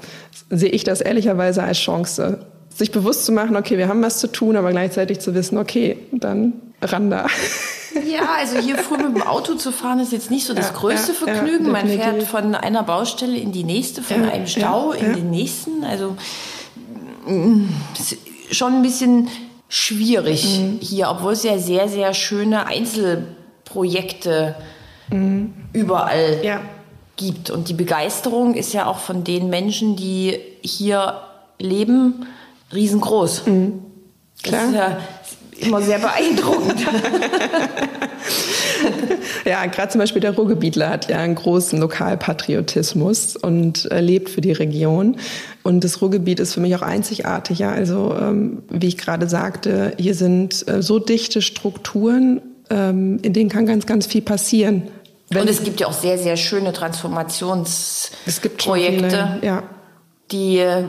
sehe 0.48 0.70
ich 0.70 0.82
das 0.82 1.02
ehrlicherweise 1.02 1.62
als 1.62 1.78
Chance, 1.78 2.46
sich 2.76 2.92
bewusst 2.92 3.24
zu 3.24 3.32
machen, 3.32 3.56
okay, 3.56 3.78
wir 3.78 3.88
haben 3.88 4.02
was 4.02 4.18
zu 4.18 4.26
tun, 4.26 4.56
aber 4.56 4.70
gleichzeitig 4.70 5.20
zu 5.20 5.34
wissen, 5.34 5.58
okay, 5.58 5.98
dann 6.12 6.54
ran 6.82 7.10
da. 7.10 7.26
Ja, 8.06 8.34
also 8.38 8.58
hier 8.58 8.76
früh 8.76 8.98
mit 8.98 9.16
dem 9.16 9.22
Auto 9.22 9.54
zu 9.54 9.72
fahren 9.72 10.00
ist 10.00 10.12
jetzt 10.12 10.30
nicht 10.30 10.44
so 10.44 10.52
das 10.52 10.68
ja, 10.68 10.74
größte 10.74 11.12
ja, 11.12 11.18
Vergnügen. 11.18 11.66
Ja, 11.66 11.72
Man 11.72 11.88
fährt 11.88 12.22
von 12.24 12.54
einer 12.54 12.82
Baustelle 12.82 13.38
in 13.38 13.52
die 13.52 13.64
nächste, 13.64 14.02
von 14.02 14.28
einem 14.28 14.46
Stau 14.46 14.92
in 14.92 15.14
den 15.14 15.30
nächsten. 15.30 15.82
Also 15.82 16.16
mm, 17.26 17.68
schon 18.50 18.74
ein 18.74 18.82
bisschen 18.82 19.28
schwierig 19.68 20.60
mhm. 20.60 20.78
hier, 20.80 21.08
obwohl 21.08 21.32
es 21.32 21.42
ja 21.42 21.58
sehr, 21.58 21.88
sehr 21.88 22.12
schöne 22.12 22.66
Einzelprojekte 22.66 24.56
mhm. 25.10 25.54
überall 25.72 26.60
gibt. 27.16 27.50
Und 27.50 27.68
die 27.68 27.74
Begeisterung 27.74 28.54
ist 28.54 28.74
ja 28.74 28.86
auch 28.86 28.98
von 28.98 29.24
den 29.24 29.48
Menschen, 29.48 29.96
die 29.96 30.38
hier 30.60 31.22
leben, 31.58 32.26
riesengroß. 32.72 33.46
Mhm. 33.46 33.82
Klar. 34.42 34.60
Das 34.60 34.70
ist 34.70 34.76
ja 34.76 34.98
immer 35.58 35.82
sehr 35.82 35.98
beeindruckend. 35.98 36.80
ja, 39.44 39.66
gerade 39.66 39.90
zum 39.90 39.98
Beispiel 40.00 40.20
der 40.20 40.34
Ruhrgebietler 40.34 40.90
hat 40.90 41.08
ja 41.08 41.18
einen 41.18 41.34
großen 41.34 41.80
Lokalpatriotismus 41.80 43.34
und 43.36 43.90
äh, 43.90 44.00
lebt 44.00 44.28
für 44.28 44.40
die 44.40 44.52
Region. 44.52 45.16
Und 45.62 45.82
das 45.84 46.02
Ruhrgebiet 46.02 46.40
ist 46.40 46.54
für 46.54 46.60
mich 46.60 46.74
auch 46.76 46.82
einzigartig. 46.82 47.60
Ja, 47.60 47.70
also 47.70 48.14
ähm, 48.18 48.62
wie 48.68 48.88
ich 48.88 48.98
gerade 48.98 49.28
sagte, 49.28 49.92
hier 49.98 50.14
sind 50.14 50.66
äh, 50.68 50.82
so 50.82 50.98
dichte 50.98 51.40
Strukturen, 51.42 52.42
ähm, 52.70 53.18
in 53.22 53.32
denen 53.32 53.48
kann 53.48 53.66
ganz, 53.66 53.86
ganz 53.86 54.06
viel 54.06 54.22
passieren. 54.22 54.88
Wenn 55.28 55.42
und 55.42 55.50
es 55.50 55.64
gibt 55.64 55.80
ja 55.80 55.88
auch 55.88 55.92
sehr, 55.92 56.18
sehr 56.18 56.36
schöne 56.36 56.72
Transformationsprojekte, 56.72 59.40
ja. 59.42 59.64
Die 60.30 60.58
äh, 60.58 60.84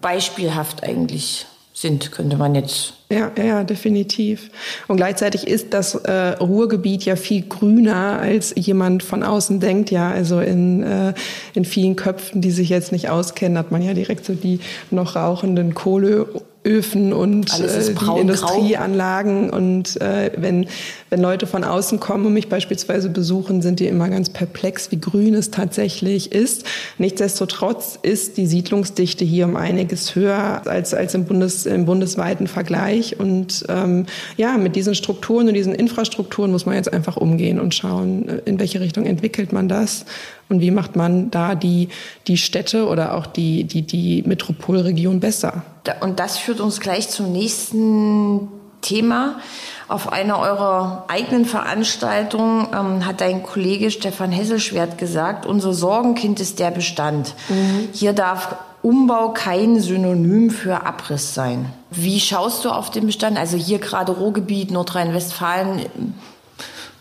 beispielhaft 0.00 0.82
eigentlich 0.82 1.46
sind, 1.80 2.10
könnte 2.10 2.36
man 2.36 2.54
jetzt. 2.54 2.94
Ja, 3.10 3.30
ja, 3.42 3.64
definitiv. 3.64 4.50
Und 4.88 4.96
gleichzeitig 4.96 5.46
ist 5.46 5.72
das 5.72 5.94
äh, 5.94 6.30
Ruhrgebiet 6.40 7.04
ja 7.04 7.16
viel 7.16 7.42
grüner, 7.42 8.18
als 8.20 8.52
jemand 8.56 9.02
von 9.02 9.22
außen 9.22 9.60
denkt. 9.60 9.90
Ja, 9.90 10.10
also 10.10 10.40
in, 10.40 10.82
äh, 10.82 11.14
in 11.54 11.64
vielen 11.64 11.96
Köpfen, 11.96 12.40
die 12.40 12.50
sich 12.50 12.68
jetzt 12.68 12.92
nicht 12.92 13.08
auskennen, 13.08 13.56
hat 13.56 13.70
man 13.70 13.82
ja 13.82 13.94
direkt 13.94 14.24
so 14.24 14.34
die 14.34 14.60
noch 14.90 15.16
rauchenden 15.16 15.74
Kohle 15.74 16.26
Öfen 16.68 17.14
und 17.14 17.48
äh, 17.58 17.94
die 17.94 18.20
Industrieanlagen. 18.20 19.48
Und 19.48 20.00
äh, 20.00 20.30
wenn, 20.36 20.66
wenn 21.08 21.20
Leute 21.20 21.46
von 21.46 21.64
außen 21.64 21.98
kommen 21.98 22.26
und 22.26 22.34
mich 22.34 22.48
beispielsweise 22.48 23.08
besuchen, 23.08 23.62
sind 23.62 23.80
die 23.80 23.86
immer 23.86 24.08
ganz 24.10 24.28
perplex, 24.28 24.90
wie 24.90 25.00
grün 25.00 25.34
es 25.34 25.50
tatsächlich 25.50 26.32
ist. 26.32 26.64
Nichtsdestotrotz 26.98 27.98
ist 28.02 28.36
die 28.36 28.46
Siedlungsdichte 28.46 29.24
hier 29.24 29.46
um 29.46 29.56
einiges 29.56 30.14
höher 30.14 30.62
als, 30.66 30.92
als 30.92 31.14
im, 31.14 31.24
Bundes, 31.24 31.64
im 31.64 31.86
bundesweiten 31.86 32.46
Vergleich. 32.46 33.18
Und 33.18 33.64
ähm, 33.68 34.04
ja, 34.36 34.58
mit 34.58 34.76
diesen 34.76 34.94
Strukturen 34.94 35.48
und 35.48 35.54
diesen 35.54 35.74
Infrastrukturen 35.74 36.50
muss 36.50 36.66
man 36.66 36.74
jetzt 36.74 36.92
einfach 36.92 37.16
umgehen 37.16 37.58
und 37.58 37.74
schauen, 37.74 38.40
in 38.44 38.60
welche 38.60 38.80
Richtung 38.80 39.06
entwickelt 39.06 39.52
man 39.52 39.68
das 39.68 40.04
und 40.48 40.60
wie 40.60 40.70
macht 40.70 40.96
man 40.96 41.30
da 41.30 41.54
die, 41.54 41.88
die 42.26 42.36
Städte 42.36 42.86
oder 42.86 43.14
auch 43.14 43.26
die, 43.26 43.64
die, 43.64 43.82
die 43.82 44.22
Metropolregion 44.26 45.20
besser. 45.20 45.62
Und 46.00 46.20
das 46.20 46.38
führt 46.38 46.60
uns 46.60 46.80
gleich 46.80 47.08
zum 47.08 47.32
nächsten 47.32 48.48
Thema. 48.80 49.40
Auf 49.88 50.12
einer 50.12 50.38
eurer 50.38 51.04
eigenen 51.08 51.44
Veranstaltungen 51.44 52.68
ähm, 52.74 53.06
hat 53.06 53.20
dein 53.20 53.42
Kollege 53.42 53.90
Stefan 53.90 54.30
Hesselschwert 54.30 54.98
gesagt, 54.98 55.46
unser 55.46 55.72
Sorgenkind 55.72 56.40
ist 56.40 56.58
der 56.58 56.70
Bestand. 56.70 57.34
Mhm. 57.48 57.88
Hier 57.92 58.12
darf 58.12 58.56
Umbau 58.82 59.30
kein 59.30 59.80
Synonym 59.80 60.50
für 60.50 60.86
Abriss 60.86 61.34
sein. 61.34 61.72
Wie 61.90 62.20
schaust 62.20 62.64
du 62.64 62.70
auf 62.70 62.90
den 62.90 63.06
Bestand? 63.06 63.36
Also 63.36 63.56
hier 63.56 63.78
gerade 63.78 64.12
Ruhrgebiet, 64.12 64.70
Nordrhein-Westfalen 64.70 65.86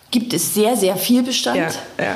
gibt 0.10 0.34
es 0.34 0.54
sehr, 0.54 0.76
sehr 0.78 0.96
viel 0.96 1.24
Bestand. 1.24 1.58
Ja, 1.98 2.04
ja. 2.04 2.16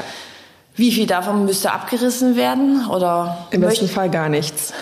Wie 0.75 0.91
viel 0.91 1.05
davon 1.05 1.45
müsste 1.45 1.71
abgerissen 1.73 2.35
werden? 2.35 2.87
Oder 2.89 3.47
Im 3.51 3.61
besten 3.61 3.89
Fall 3.89 4.09
gar 4.09 4.29
nichts. 4.29 4.73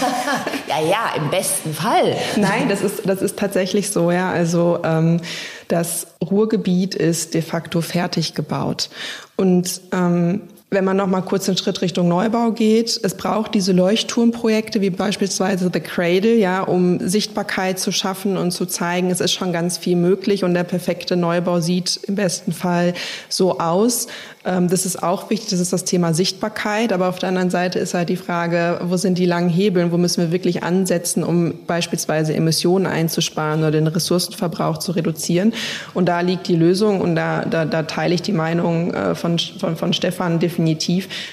ja, 0.68 0.80
ja, 0.80 1.12
im 1.16 1.30
besten 1.30 1.72
Fall. 1.72 2.16
Nein, 2.36 2.68
das 2.68 2.82
ist, 2.82 3.02
das 3.08 3.22
ist 3.22 3.38
tatsächlich 3.38 3.90
so, 3.90 4.10
ja. 4.10 4.30
Also 4.30 4.80
ähm, 4.82 5.20
das 5.68 6.08
Ruhrgebiet 6.22 6.94
ist 6.94 7.34
de 7.34 7.42
facto 7.42 7.80
fertig 7.80 8.34
gebaut. 8.34 8.90
Und 9.36 9.80
ähm, 9.92 10.42
wenn 10.70 10.84
man 10.84 10.98
noch 10.98 11.06
mal 11.06 11.22
kurz 11.22 11.46
den 11.46 11.56
Schritt 11.56 11.80
Richtung 11.80 12.08
Neubau 12.08 12.50
geht, 12.50 13.00
es 13.02 13.14
braucht 13.14 13.54
diese 13.54 13.72
Leuchtturmprojekte 13.72 14.82
wie 14.82 14.90
beispielsweise 14.90 15.70
The 15.72 15.80
Cradle, 15.80 16.34
ja, 16.34 16.62
um 16.62 17.00
Sichtbarkeit 17.00 17.78
zu 17.78 17.90
schaffen 17.90 18.36
und 18.36 18.50
zu 18.50 18.66
zeigen, 18.66 19.10
es 19.10 19.20
ist 19.20 19.32
schon 19.32 19.52
ganz 19.52 19.78
viel 19.78 19.96
möglich 19.96 20.44
und 20.44 20.52
der 20.52 20.64
perfekte 20.64 21.16
Neubau 21.16 21.60
sieht 21.60 22.00
im 22.06 22.16
besten 22.16 22.52
Fall 22.52 22.92
so 23.30 23.58
aus. 23.58 24.08
Ähm, 24.48 24.68
das 24.68 24.86
ist 24.86 25.02
auch 25.02 25.30
wichtig, 25.30 25.50
das 25.50 25.60
ist 25.60 25.72
das 25.72 25.84
Thema 25.84 26.14
Sichtbarkeit. 26.14 26.92
Aber 26.92 27.08
auf 27.08 27.18
der 27.18 27.28
anderen 27.28 27.50
Seite 27.50 27.78
ist 27.78 27.94
halt 27.94 28.08
die 28.08 28.16
Frage, 28.16 28.80
wo 28.82 28.96
sind 28.96 29.18
die 29.18 29.26
langen 29.26 29.48
Hebeln, 29.48 29.92
wo 29.92 29.98
müssen 29.98 30.22
wir 30.22 30.32
wirklich 30.32 30.62
ansetzen, 30.62 31.22
um 31.22 31.54
beispielsweise 31.66 32.34
Emissionen 32.34 32.86
einzusparen 32.86 33.60
oder 33.60 33.72
den 33.72 33.86
Ressourcenverbrauch 33.86 34.78
zu 34.78 34.92
reduzieren. 34.92 35.52
Und 35.94 36.06
da 36.06 36.20
liegt 36.20 36.48
die 36.48 36.56
Lösung 36.56 37.00
und 37.00 37.14
da, 37.14 37.44
da, 37.44 37.64
da 37.64 37.82
teile 37.82 38.14
ich 38.14 38.22
die 38.22 38.32
Meinung 38.32 38.94
äh, 38.94 39.14
von, 39.14 39.38
von, 39.38 39.76
von 39.76 39.92
Stefan. 39.92 40.38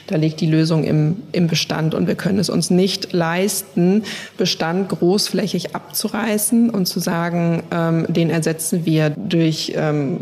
Da 0.08 0.16
liegt 0.16 0.42
die 0.42 0.48
Lösung 0.48 0.84
im, 0.84 1.18
im 1.32 1.48
Bestand. 1.48 1.94
Und 1.94 2.08
wir 2.08 2.16
können 2.16 2.40
es 2.40 2.50
uns 2.50 2.70
nicht 2.70 3.14
leisten, 3.14 4.04
Bestand 4.38 4.90
großflächig 4.90 5.76
abzureißen 5.76 6.70
und 6.70 6.86
zu 6.86 7.00
sagen, 7.00 7.64
ähm, 7.72 8.06
den 8.10 8.30
ersetzen 8.30 8.86
wir 8.86 9.10
durch 9.10 9.74
ähm, 9.76 10.22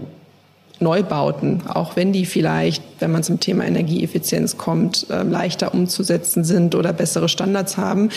Neubauten, 0.80 1.62
auch 1.68 1.96
wenn 1.96 2.14
die 2.14 2.26
vielleicht, 2.26 2.84
wenn 3.00 3.12
man 3.12 3.24
zum 3.24 3.40
Thema 3.40 3.66
Energieeffizienz 3.66 4.58
kommt, 4.58 5.06
ähm, 5.12 5.32
leichter 5.32 5.74
umzusetzen 5.74 6.44
sind 6.44 6.76
oder 6.76 6.94
bessere 6.94 7.30
Standards 7.30 7.78
haben. 7.78 8.10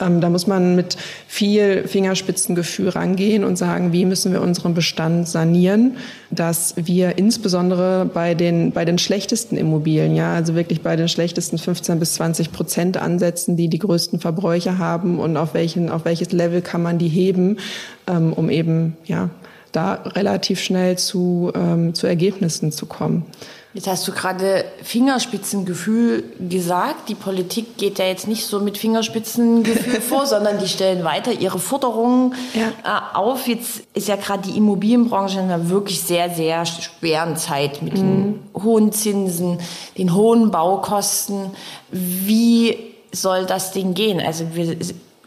Ähm, 0.00 0.20
da 0.20 0.30
muss 0.30 0.46
man 0.46 0.74
mit 0.74 0.96
viel 1.26 1.86
Fingerspitzengefühl 1.86 2.88
rangehen 2.88 3.44
und 3.44 3.56
sagen, 3.56 3.92
wie 3.92 4.04
müssen 4.04 4.32
wir 4.32 4.40
unseren 4.40 4.74
Bestand 4.74 5.28
sanieren, 5.28 5.96
dass 6.30 6.74
wir 6.76 7.18
insbesondere 7.18 8.06
bei 8.06 8.34
den, 8.34 8.72
bei 8.72 8.84
den 8.84 8.98
schlechtesten 8.98 9.56
Immobilien, 9.56 10.14
ja, 10.14 10.34
also 10.34 10.54
wirklich 10.54 10.82
bei 10.82 10.96
den 10.96 11.08
schlechtesten 11.08 11.58
15 11.58 11.98
bis 11.98 12.14
20 12.14 12.52
Prozent 12.52 12.96
ansetzen, 12.96 13.56
die 13.56 13.68
die 13.68 13.78
größten 13.78 14.18
Verbräuche 14.18 14.78
haben 14.78 15.20
und 15.20 15.36
auf 15.36 15.54
welchen, 15.54 15.90
auf 15.90 16.04
welches 16.04 16.32
Level 16.32 16.62
kann 16.62 16.82
man 16.82 16.98
die 16.98 17.08
heben, 17.08 17.58
ähm, 18.06 18.32
um 18.32 18.50
eben, 18.50 18.96
ja, 19.04 19.30
da 19.72 19.94
relativ 19.94 20.60
schnell 20.60 20.96
zu, 20.96 21.52
ähm, 21.54 21.94
zu 21.94 22.06
Ergebnissen 22.06 22.72
zu 22.72 22.86
kommen. 22.86 23.26
Jetzt 23.74 23.86
hast 23.86 24.08
du 24.08 24.12
gerade 24.12 24.64
Fingerspitzengefühl 24.82 26.24
gesagt. 26.48 27.08
Die 27.10 27.14
Politik 27.14 27.76
geht 27.76 27.98
ja 27.98 28.06
jetzt 28.06 28.26
nicht 28.26 28.46
so 28.46 28.60
mit 28.60 28.78
Fingerspitzengefühl 28.78 30.00
vor, 30.00 30.26
sondern 30.26 30.58
die 30.58 30.68
stellen 30.68 31.04
weiter 31.04 31.32
ihre 31.32 31.58
Forderungen 31.58 32.34
ja. 32.54 32.68
äh, 32.82 33.16
auf. 33.16 33.46
Jetzt 33.46 33.82
ist 33.92 34.08
ja 34.08 34.16
gerade 34.16 34.48
die 34.48 34.56
Immobilienbranche 34.56 35.38
in 35.38 35.44
einer 35.44 35.68
wirklich 35.68 36.00
sehr, 36.00 36.30
sehr 36.30 36.64
schweren 36.64 37.36
Zeit 37.36 37.82
mit 37.82 37.92
mhm. 37.92 37.98
den 37.98 38.40
hohen 38.64 38.90
Zinsen, 38.90 39.58
den 39.98 40.14
hohen 40.14 40.50
Baukosten. 40.50 41.50
Wie 41.90 42.76
soll 43.12 43.44
das 43.44 43.72
Ding 43.72 43.92
gehen? 43.92 44.18
Also 44.18 44.46
wir 44.54 44.76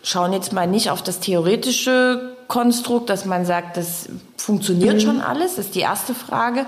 schauen 0.03 0.33
jetzt 0.33 0.51
mal 0.51 0.67
nicht 0.67 0.89
auf 0.89 1.03
das 1.03 1.19
theoretische 1.19 2.35
Konstrukt, 2.51 3.09
dass 3.09 3.23
man 3.23 3.45
sagt, 3.45 3.77
das 3.77 4.09
funktioniert 4.35 4.95
mhm. 4.95 4.99
schon 4.99 5.21
alles? 5.21 5.57
Ist 5.57 5.73
die 5.73 5.79
erste 5.79 6.13
Frage. 6.13 6.65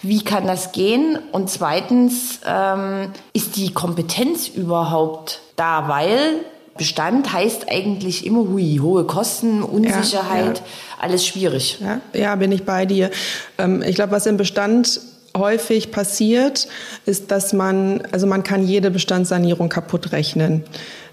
Wie 0.00 0.22
kann 0.22 0.46
das 0.46 0.70
gehen? 0.70 1.18
Und 1.32 1.50
zweitens, 1.50 2.38
ähm, 2.46 3.10
ist 3.32 3.56
die 3.56 3.74
Kompetenz 3.74 4.46
überhaupt 4.46 5.40
da? 5.56 5.88
Weil 5.88 6.36
Bestand 6.78 7.32
heißt 7.32 7.68
eigentlich 7.68 8.24
immer 8.24 8.42
hui, 8.42 8.78
hohe 8.80 9.06
Kosten, 9.06 9.64
Unsicherheit, 9.64 10.58
ja, 10.58 10.64
ja. 10.64 11.00
alles 11.00 11.26
schwierig. 11.26 11.78
Ja, 11.80 12.00
ja, 12.12 12.36
bin 12.36 12.52
ich 12.52 12.64
bei 12.64 12.86
dir. 12.86 13.10
Ähm, 13.58 13.82
ich 13.82 13.96
glaube, 13.96 14.12
was 14.12 14.26
im 14.26 14.36
Bestand 14.36 15.00
häufig 15.36 15.90
passiert, 15.90 16.68
ist, 17.06 17.32
dass 17.32 17.52
man, 17.52 18.02
also 18.12 18.28
man 18.28 18.44
kann 18.44 18.64
jede 18.64 18.92
Bestandssanierung 18.92 19.68
kaputt 19.68 20.12
rechnen, 20.12 20.62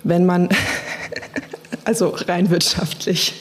wenn 0.03 0.27
man, 0.27 0.49
also 1.85 2.09
rein 2.27 2.51
wirtschaftlich. 2.51 3.33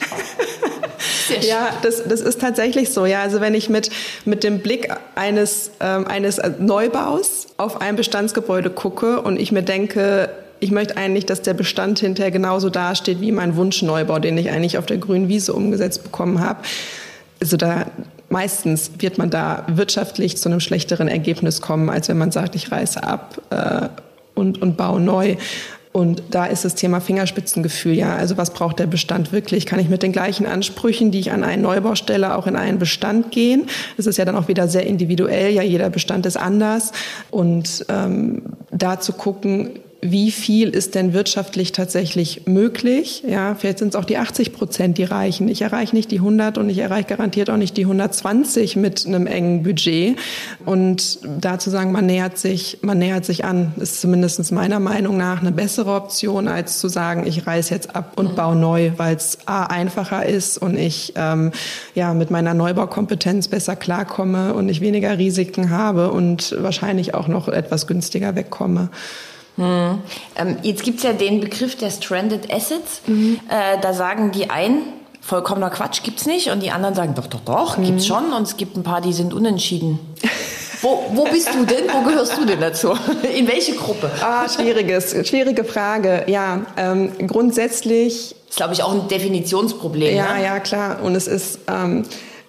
Ja, 1.41 1.69
das, 1.81 2.03
das 2.07 2.21
ist 2.21 2.41
tatsächlich 2.41 2.91
so. 2.91 3.05
Ja, 3.05 3.21
also 3.21 3.41
wenn 3.41 3.53
ich 3.53 3.69
mit, 3.69 3.89
mit 4.25 4.43
dem 4.43 4.59
Blick 4.59 4.89
eines, 5.15 5.71
ähm, 5.79 6.07
eines 6.07 6.39
Neubaus 6.59 7.47
auf 7.57 7.81
ein 7.81 7.95
Bestandsgebäude 7.95 8.69
gucke 8.69 9.21
und 9.21 9.39
ich 9.39 9.51
mir 9.51 9.63
denke, 9.63 10.29
ich 10.59 10.71
möchte 10.71 10.95
eigentlich, 10.95 11.25
dass 11.25 11.41
der 11.41 11.55
Bestand 11.55 11.99
hinterher 11.99 12.31
genauso 12.31 12.69
dasteht 12.69 13.19
wie 13.19 13.31
mein 13.31 13.55
Wunschneubau, 13.55 14.19
den 14.19 14.37
ich 14.37 14.51
eigentlich 14.51 14.77
auf 14.77 14.85
der 14.85 14.97
grünen 14.97 15.27
Wiese 15.27 15.53
umgesetzt 15.53 16.03
bekommen 16.03 16.39
habe. 16.39 16.59
Also 17.39 17.57
da 17.57 17.87
meistens 18.29 18.91
wird 18.99 19.17
man 19.17 19.29
da 19.29 19.65
wirtschaftlich 19.67 20.37
zu 20.37 20.49
einem 20.49 20.59
schlechteren 20.59 21.07
Ergebnis 21.07 21.61
kommen, 21.61 21.89
als 21.89 22.07
wenn 22.07 22.17
man 22.17 22.31
sagt, 22.31 22.55
ich 22.55 22.71
reiße 22.71 23.03
ab 23.03 23.41
äh, 23.49 23.89
und, 24.35 24.61
und 24.61 24.77
baue 24.77 25.01
neu. 25.01 25.35
Und 25.93 26.23
da 26.31 26.45
ist 26.45 26.63
das 26.63 26.75
Thema 26.75 27.01
Fingerspitzengefühl, 27.01 27.93
ja. 27.93 28.15
Also 28.15 28.37
was 28.37 28.53
braucht 28.53 28.79
der 28.79 28.87
Bestand 28.87 29.33
wirklich? 29.33 29.65
Kann 29.65 29.79
ich 29.79 29.89
mit 29.89 30.03
den 30.03 30.13
gleichen 30.13 30.45
Ansprüchen, 30.45 31.11
die 31.11 31.19
ich 31.19 31.31
an 31.31 31.43
einen 31.43 31.63
Neubau 31.63 31.95
stelle, 31.95 32.35
auch 32.35 32.47
in 32.47 32.55
einen 32.55 32.79
Bestand 32.79 33.31
gehen? 33.31 33.67
Das 33.97 34.05
ist 34.05 34.17
ja 34.17 34.23
dann 34.23 34.37
auch 34.37 34.47
wieder 34.47 34.69
sehr 34.69 34.85
individuell, 34.85 35.51
ja, 35.51 35.63
jeder 35.63 35.89
Bestand 35.89 36.25
ist 36.25 36.37
anders. 36.37 36.93
Und 37.29 37.85
ähm, 37.89 38.43
da 38.71 39.01
zu 39.01 39.11
gucken, 39.11 39.71
wie 40.03 40.31
viel 40.31 40.69
ist 40.69 40.95
denn 40.95 41.13
wirtschaftlich 41.13 41.73
tatsächlich 41.73 42.47
möglich? 42.47 43.23
Ja, 43.27 43.53
vielleicht 43.53 43.77
sind 43.77 43.89
es 43.89 43.95
auch 43.95 44.05
die 44.05 44.17
80 44.17 44.51
Prozent, 44.51 44.97
die 44.97 45.03
reichen. 45.03 45.47
Ich 45.47 45.61
erreiche 45.61 45.95
nicht 45.95 46.09
die 46.09 46.17
100 46.17 46.57
und 46.57 46.71
ich 46.71 46.79
erreiche 46.79 47.09
garantiert 47.09 47.51
auch 47.51 47.57
nicht 47.57 47.77
die 47.77 47.83
120 47.83 48.77
mit 48.77 49.05
einem 49.05 49.27
engen 49.27 49.61
Budget. 49.61 50.17
Und 50.65 51.19
dazu 51.39 51.69
sagen, 51.69 51.91
man 51.91 52.07
nähert 52.07 52.39
sich, 52.39 52.79
man 52.81 52.97
nähert 52.97 53.25
sich 53.25 53.45
an, 53.45 53.73
ist 53.79 54.01
zumindest 54.01 54.51
meiner 54.51 54.79
Meinung 54.79 55.17
nach 55.17 55.41
eine 55.41 55.51
bessere 55.51 55.93
Option, 55.93 56.47
als 56.47 56.79
zu 56.79 56.87
sagen, 56.87 57.27
ich 57.27 57.45
reiß 57.45 57.69
jetzt 57.69 57.95
ab 57.95 58.13
und 58.15 58.35
baue 58.35 58.55
neu, 58.55 58.93
weil 58.97 59.15
es 59.15 59.37
a 59.45 59.65
einfacher 59.65 60.25
ist 60.25 60.57
und 60.57 60.77
ich 60.77 61.13
ähm, 61.15 61.51
ja 61.93 62.15
mit 62.15 62.31
meiner 62.31 62.55
Neubaukompetenz 62.55 63.49
besser 63.49 63.75
klarkomme 63.75 64.55
und 64.55 64.67
ich 64.67 64.81
weniger 64.81 65.19
Risiken 65.19 65.69
habe 65.69 66.11
und 66.11 66.55
wahrscheinlich 66.57 67.13
auch 67.13 67.27
noch 67.27 67.47
etwas 67.47 67.85
günstiger 67.85 68.35
wegkomme. 68.35 68.89
Hm. 69.57 69.99
Ähm, 70.35 70.57
jetzt 70.63 70.83
gibt 70.83 70.97
es 70.97 71.03
ja 71.03 71.13
den 71.13 71.41
Begriff 71.41 71.75
der 71.75 71.89
Stranded 71.89 72.51
Assets. 72.51 73.01
Mhm. 73.07 73.39
Äh, 73.49 73.79
da 73.81 73.93
sagen 73.93 74.31
die 74.31 74.49
einen, 74.49 74.83
vollkommener 75.21 75.69
Quatsch 75.69 76.03
gibt's 76.03 76.25
nicht. 76.25 76.49
Und 76.49 76.61
die 76.63 76.71
anderen 76.71 76.95
sagen, 76.95 77.13
doch, 77.15 77.27
doch, 77.27 77.41
doch, 77.41 77.77
mhm. 77.77 77.85
gibt's 77.85 78.05
schon. 78.05 78.33
Und 78.33 78.43
es 78.43 78.57
gibt 78.57 78.77
ein 78.77 78.83
paar, 78.83 79.01
die 79.01 79.13
sind 79.13 79.33
unentschieden. 79.33 79.99
Wo, 80.81 81.11
wo 81.13 81.25
bist 81.25 81.53
du 81.53 81.63
denn? 81.63 81.83
Wo 81.91 82.01
gehörst 82.01 82.37
du 82.37 82.45
denn 82.45 82.59
dazu? 82.59 82.89
In 83.37 83.47
welche 83.47 83.75
Gruppe? 83.75 84.09
Ah, 84.19 84.49
schwieriges, 84.49 85.15
schwierige 85.27 85.63
Frage. 85.63 86.23
Ja, 86.27 86.61
ähm, 86.75 87.11
grundsätzlich. 87.27 88.35
Das 88.47 88.49
ist, 88.49 88.57
glaube 88.57 88.73
ich, 88.73 88.81
auch 88.81 88.91
ein 88.91 89.07
Definitionsproblem. 89.07 90.15
Ja, 90.15 90.33
ne? 90.33 90.43
ja, 90.43 90.59
klar. 90.59 91.03
Und 91.03 91.15
es 91.15 91.27
ist. 91.27 91.59
Ähm, 91.67 92.03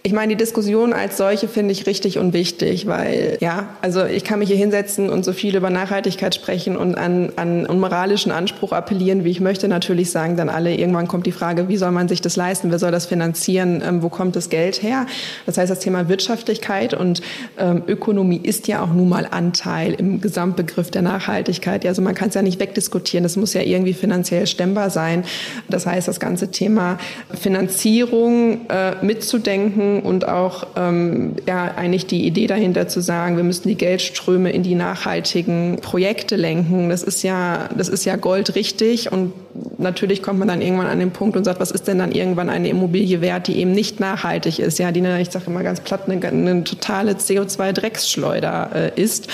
ich 0.05 0.13
meine, 0.13 0.35
die 0.35 0.37
Diskussion 0.37 0.93
als 0.93 1.17
solche 1.17 1.47
finde 1.47 1.71
ich 1.71 1.87
richtig 1.87 2.19
und 2.19 2.33
wichtig, 2.33 2.89
weil 2.89 3.39
ja, 3.41 3.69
also 3.83 4.05
ich 4.05 4.25
kann 4.25 4.41
mich 4.41 4.49
hier 4.49 4.57
hinsetzen 4.57 5.09
und 5.09 5.25
so 5.25 5.33
viel 5.33 5.55
über 5.55 5.71
Nachhaltigkeit 5.71 6.35
sprechen 6.35 6.77
und 6.77 6.97
an, 6.97 7.33
an 7.37 7.79
moralischen 7.79 8.33
Anspruch 8.33 8.73
appellieren, 8.73 9.23
wie 9.23 9.31
ich 9.31 9.41
möchte. 9.41 9.69
Natürlich 9.69 10.11
sagen 10.11 10.37
dann 10.37 10.49
alle, 10.49 10.75
irgendwann 10.75 11.07
kommt 11.07 11.27
die 11.27 11.33
Frage, 11.33 11.69
wie 11.69 11.77
soll 11.77 11.93
man 11.93 12.09
sich 12.09 12.21
das 12.21 12.35
leisten, 12.35 12.73
wer 12.73 12.81
soll 12.81 12.91
das 12.91 13.07
finanzieren, 13.07 13.81
ähm, 13.87 14.03
wo 14.03 14.09
kommt 14.09 14.35
das 14.35 14.51
Geld 14.51 14.83
her? 14.83 15.07
Das 15.47 15.57
heißt, 15.57 15.71
das 15.71 15.79
Thema 15.79 16.09
Wirtschaftlichkeit 16.09 16.95
und 16.95 17.23
ähm, 17.57 17.85
Ökonomie 17.87 18.41
ist 18.43 18.67
ja 18.67 18.83
auch 18.83 18.93
nun 18.93 19.09
mal 19.09 19.29
Anteil 19.31 19.95
im 19.95 20.21
Gesamtbegriff 20.21 20.91
der 20.91 21.03
Nachhaltigkeit. 21.03 21.87
Also 21.87 22.03
man 22.03 22.17
kann 22.17 22.31
es 22.31 22.35
ja 22.35 22.43
nicht 22.43 22.59
wegdiskutieren, 22.59 23.23
das 23.23 23.37
muss 23.37 23.55
ja 23.55 23.63
irgendwie 23.63 23.95
finanziell 23.95 24.49
stemmbar 24.49 24.91
sein. 24.91 25.23
Das 25.69 25.87
heißt, 25.87 26.09
das 26.09 26.19
ganze 26.19 26.51
Thema 26.51 26.99
Finanzierung 27.39 28.69
äh, 28.69 28.97
mitzudenken, 29.01 29.92
und 30.01 30.27
auch 30.27 30.67
ähm, 30.77 31.37
ja, 31.47 31.73
eigentlich 31.77 32.07
die 32.07 32.27
Idee 32.27 32.47
dahinter 32.47 32.89
zu 32.89 33.01
sagen, 33.01 33.37
wir 33.37 33.45
müssen 33.45 33.69
die 33.69 33.77
Geldströme 33.77 34.51
in 34.51 34.63
die 34.63 34.75
nachhaltigen 34.75 35.79
Projekte 35.81 36.37
lenken. 36.37 36.89
Das 36.89 37.03
ist 37.03 37.23
ja, 37.23 37.69
das 37.77 37.89
ist 37.89 38.05
ja 38.05 38.17
goldrichtig 38.17 39.13
und 39.13 39.33
natürlich 39.79 40.23
kommt 40.23 40.39
man 40.39 40.49
dann 40.49 40.63
irgendwann 40.63 40.87
an 40.87 40.99
den 40.99 41.11
Punkt 41.11 41.37
und 41.37 41.45
sagt, 41.45 41.61
was 41.61 41.71
ist 41.71 41.87
denn 41.87 41.99
dann 41.99 42.13
irgendwann 42.13 42.49
eine 42.49 42.69
Immobilie 42.69 43.21
wert, 43.21 43.49
die 43.49 43.59
eben 43.59 43.73
nicht 43.73 44.01
nachhaltig 44.01 44.59
ist, 44.59 44.79
ja, 44.79 44.93
die, 44.93 45.01
ich 45.21 45.31
sage 45.31 45.47
immer 45.47 45.63
ganz 45.63 45.81
platt, 45.81 46.09
eine, 46.09 46.27
eine 46.27 46.65
totale 46.65 47.13
CO2-Drecksschleuder 47.13 48.75
äh, 48.75 49.01
ist 49.01 49.29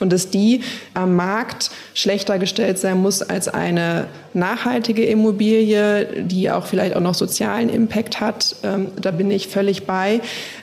und 0.00 0.12
dass 0.12 0.30
die 0.30 0.62
am 0.94 1.16
Markt 1.16 1.70
schlechter 1.94 2.38
gestellt 2.38 2.78
sein 2.78 2.98
muss 2.98 3.22
als 3.22 3.48
eine 3.48 4.06
nachhaltige 4.34 5.04
Immobilie, 5.04 6.22
die 6.22 6.50
auch 6.50 6.66
vielleicht 6.66 6.96
auch 6.96 7.00
noch 7.00 7.14
sozialen 7.14 7.68
Impact 7.68 8.20
hat. 8.20 8.56
Ähm, 8.62 8.88
da 9.00 9.10
bin 9.10 9.30
ich 9.30 9.48
völlig 9.48 9.86
bei. 9.86 10.20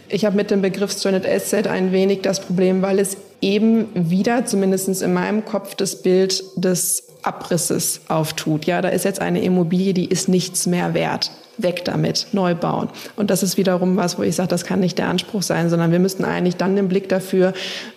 Ich 0.08 0.26
habe 0.26 0.36
mit 0.36 0.52
dem 0.52 0.62
Begriff 0.62 0.92
Stranded 0.92 1.28
Asset 1.28 1.68
ein 1.68 1.92
wenig 1.92 2.22
das 2.22 2.40
Problem, 2.40 2.82
weil 2.82 3.00
es 3.00 3.18
eben 3.42 3.88
wieder, 3.94 4.46
zumindest 4.46 5.02
in 5.02 5.14
meinem 5.14 5.46
Kopf, 5.46 5.76
das 5.76 6.02
Bild 6.02 6.44
des 6.56 7.09
Abrisses 7.24 8.02
auftut. 8.08 8.66
Ja, 8.66 8.82
da 8.82 8.90
ist 8.90 9.06
jetzt 9.06 9.22
eine 9.22 9.42
Immobilie, 9.42 9.94
die 9.94 10.06
ist 10.06 10.30
nichts 10.30 10.66
mehr 10.66 10.94
wert. 10.94 11.32
Weg 11.62 11.84
damit, 11.84 12.28
neu 12.32 12.56
bauen. 12.56 12.88
Und 13.18 13.30
das 13.30 13.44
ist 13.44 13.58
wiederum 13.58 13.98
was, 13.98 14.18
wo 14.18 14.24
ich 14.24 14.34
sage, 14.34 14.48
das 14.48 14.64
kann 14.64 14.80
nicht 14.80 14.98
der 14.98 15.10
Anspruch 15.10 15.42
sein, 15.42 15.70
sondern 15.70 15.92
wir 15.92 16.00
müssten 16.00 16.24
eigentlich 16.24 16.56
dann 16.56 16.78
den 16.78 16.88
Blick 16.88 17.10
dafür 17.10 17.52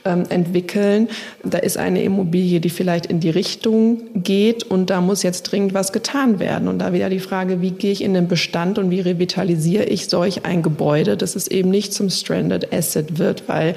ähm, 0.04 0.24
entwickeln. 0.30 1.08
Da 1.44 1.58
ist 1.58 1.76
eine 1.76 2.02
Immobilie, 2.02 2.58
die 2.58 2.70
vielleicht 2.70 3.06
in 3.06 3.20
die 3.20 3.30
Richtung 3.30 4.00
geht 4.16 4.64
und 4.64 4.90
da 4.90 5.00
muss 5.00 5.22
jetzt 5.22 5.44
dringend 5.44 5.74
was 5.74 5.92
getan 5.92 6.40
werden. 6.40 6.66
Und 6.66 6.80
da 6.80 6.92
wieder 6.92 7.08
die 7.08 7.20
Frage, 7.20 7.60
wie 7.60 7.70
gehe 7.70 7.92
ich 7.92 8.02
in 8.02 8.14
den 8.14 8.26
Bestand 8.26 8.80
und 8.80 8.90
wie 8.90 9.00
revitalisiere 9.00 9.84
ich 9.84 10.08
solch 10.08 10.44
ein 10.44 10.62
Gebäude, 10.62 11.16
dass 11.16 11.36
es 11.36 11.46
eben 11.46 11.70
nicht 11.70 11.94
zum 11.94 12.10
Stranded 12.10 12.72
Asset 12.72 13.18
wird, 13.20 13.48
weil 13.48 13.76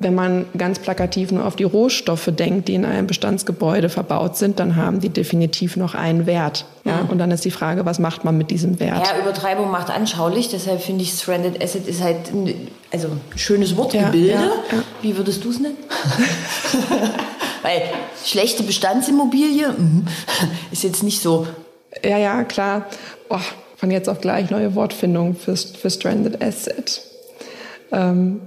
wenn 0.00 0.14
man 0.14 0.46
ganz 0.56 0.78
plakativ 0.78 1.32
nur 1.32 1.44
auf 1.44 1.56
die 1.56 1.64
Rohstoffe 1.64 2.30
denkt, 2.32 2.68
die 2.68 2.74
in 2.74 2.84
einem 2.84 3.08
Bestandsgebäude 3.08 3.88
verbaut 3.88 4.36
sind, 4.36 4.60
dann 4.60 4.76
haben 4.76 5.00
die 5.00 5.08
definitiv 5.08 5.76
noch 5.76 5.94
einen 5.94 6.26
Wert. 6.26 6.66
Ja? 6.84 7.02
Mhm. 7.02 7.10
Und 7.10 7.18
dann 7.18 7.32
ist 7.32 7.44
die 7.44 7.50
Frage, 7.50 7.84
was 7.84 7.98
macht 7.98 8.24
man 8.24 8.38
mit 8.38 8.50
diesem 8.50 8.78
Wert? 8.78 9.04
Ja, 9.04 9.18
Übertreibung 9.20 9.72
macht 9.72 9.90
anschaulich. 9.90 10.48
Deshalb 10.48 10.80
finde 10.80 11.02
ich, 11.02 11.12
Stranded 11.12 11.62
Asset 11.62 11.88
ist 11.88 12.00
halt 12.00 12.32
ein, 12.32 12.68
also 12.92 13.08
schönes 13.34 13.76
Wortgebilde. 13.76 14.28
Ja, 14.28 14.40
ja, 14.40 14.52
ja. 14.70 14.82
Wie 15.02 15.16
würdest 15.16 15.44
du 15.44 15.50
es 15.50 15.58
nennen? 15.58 15.76
Weil 17.62 17.82
schlechte 18.24 18.62
Bestandsimmobilie 18.62 19.70
mhm, 19.76 20.06
ist 20.70 20.84
jetzt 20.84 21.02
nicht 21.02 21.20
so. 21.20 21.48
Ja, 22.04 22.18
ja, 22.18 22.44
klar. 22.44 22.86
Oh, 23.30 23.38
von 23.76 23.90
jetzt 23.90 24.08
auf 24.08 24.20
gleich 24.20 24.50
neue 24.50 24.76
Wortfindung 24.76 25.34
für, 25.34 25.56
für 25.56 25.90
Stranded 25.90 26.40
Asset. 26.40 27.02
Ähm, 27.90 28.42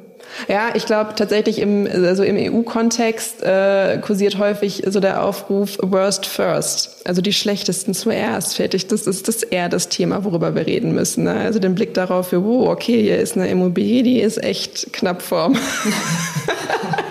ja, 0.47 0.69
ich 0.73 0.85
glaube 0.85 1.15
tatsächlich 1.15 1.59
im, 1.59 1.87
also 1.91 2.23
im 2.23 2.37
EU-Kontext 2.37 3.43
äh, 3.43 3.99
kursiert 3.99 4.37
häufig 4.37 4.83
so 4.87 4.99
der 4.99 5.23
Aufruf 5.23 5.77
Worst 5.81 6.25
First, 6.25 7.01
also 7.05 7.21
die 7.21 7.33
schlechtesten 7.33 7.93
zuerst. 7.93 8.55
Fertig, 8.55 8.87
das 8.87 9.07
ist 9.07 9.27
das 9.27 9.43
eher 9.43 9.69
das 9.69 9.89
Thema, 9.89 10.23
worüber 10.23 10.55
wir 10.55 10.65
reden 10.65 10.93
müssen. 10.93 11.25
Ne? 11.25 11.33
Also 11.33 11.59
den 11.59 11.75
Blick 11.75 11.93
darauf, 11.93 12.29
für, 12.29 12.43
wow, 12.43 12.69
okay, 12.69 13.01
hier 13.01 13.19
ist 13.19 13.35
eine 13.35 13.49
Immobilie, 13.49 14.03
die 14.03 14.19
ist 14.19 14.43
echt 14.43 14.93
knapp 14.93 15.21
vorm. 15.21 15.57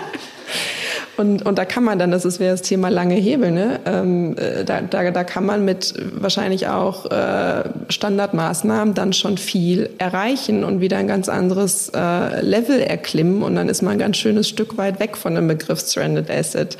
Und, 1.21 1.45
und 1.45 1.59
da 1.59 1.65
kann 1.65 1.83
man 1.83 1.99
dann, 1.99 2.09
das 2.09 2.25
ist 2.25 2.39
wäre 2.39 2.51
das 2.51 2.63
Thema 2.63 2.89
lange 2.89 3.13
Hebel, 3.13 3.51
ne? 3.51 3.79
Ähm, 3.85 4.35
äh, 4.37 4.65
da, 4.65 4.81
da, 4.81 5.11
da 5.11 5.23
kann 5.23 5.45
man 5.45 5.63
mit 5.63 5.93
wahrscheinlich 6.13 6.67
auch 6.67 7.05
äh, 7.11 7.63
Standardmaßnahmen 7.89 8.95
dann 8.95 9.13
schon 9.13 9.37
viel 9.37 9.91
erreichen 9.99 10.63
und 10.63 10.81
wieder 10.81 10.97
ein 10.97 11.07
ganz 11.07 11.29
anderes 11.29 11.89
äh, 11.89 12.41
Level 12.41 12.81
erklimmen. 12.81 13.43
Und 13.43 13.55
dann 13.55 13.69
ist 13.69 13.83
man 13.83 13.93
ein 13.93 13.99
ganz 13.99 14.17
schönes 14.17 14.49
Stück 14.49 14.77
weit 14.77 14.99
weg 14.99 15.15
von 15.15 15.35
dem 15.35 15.47
Begriff 15.47 15.79
Stranded 15.79 16.31
Asset. 16.31 16.75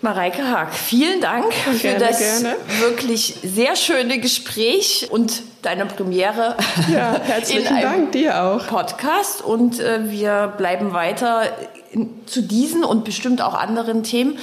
Mareike 0.00 0.48
Haag, 0.48 0.72
vielen 0.74 1.20
Dank 1.20 1.52
für 1.52 1.76
gerne, 1.76 1.98
das 1.98 2.18
gerne. 2.18 2.56
wirklich 2.78 3.34
sehr 3.42 3.74
schöne 3.74 4.20
Gespräch 4.20 5.08
und 5.10 5.42
deine 5.62 5.86
Premiere. 5.86 6.56
Ja, 6.92 7.20
herzlichen 7.20 7.80
Dank 7.80 8.12
dir 8.12 8.40
auch. 8.42 8.66
Podcast 8.68 9.42
und 9.42 9.80
äh, 9.80 10.08
wir 10.08 10.54
bleiben 10.56 10.92
weiter 10.92 11.42
in, 11.90 12.10
zu 12.26 12.42
diesen 12.42 12.84
und 12.84 13.04
bestimmt 13.04 13.42
auch 13.42 13.54
anderen 13.54 14.04
Themen 14.04 14.38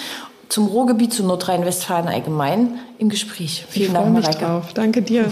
zum 0.49 0.67
Ruhrgebiet, 0.67 1.13
zu 1.13 1.23
Nordrhein-Westfalen 1.23 2.07
allgemein 2.07 2.79
im 2.97 3.07
Gespräch. 3.07 3.65
Vielen 3.69 3.87
ich 3.87 3.93
Dank, 3.93 4.13
Mareike. 4.13 4.45
Drauf. 4.45 4.73
Danke 4.73 5.01
dir. 5.01 5.31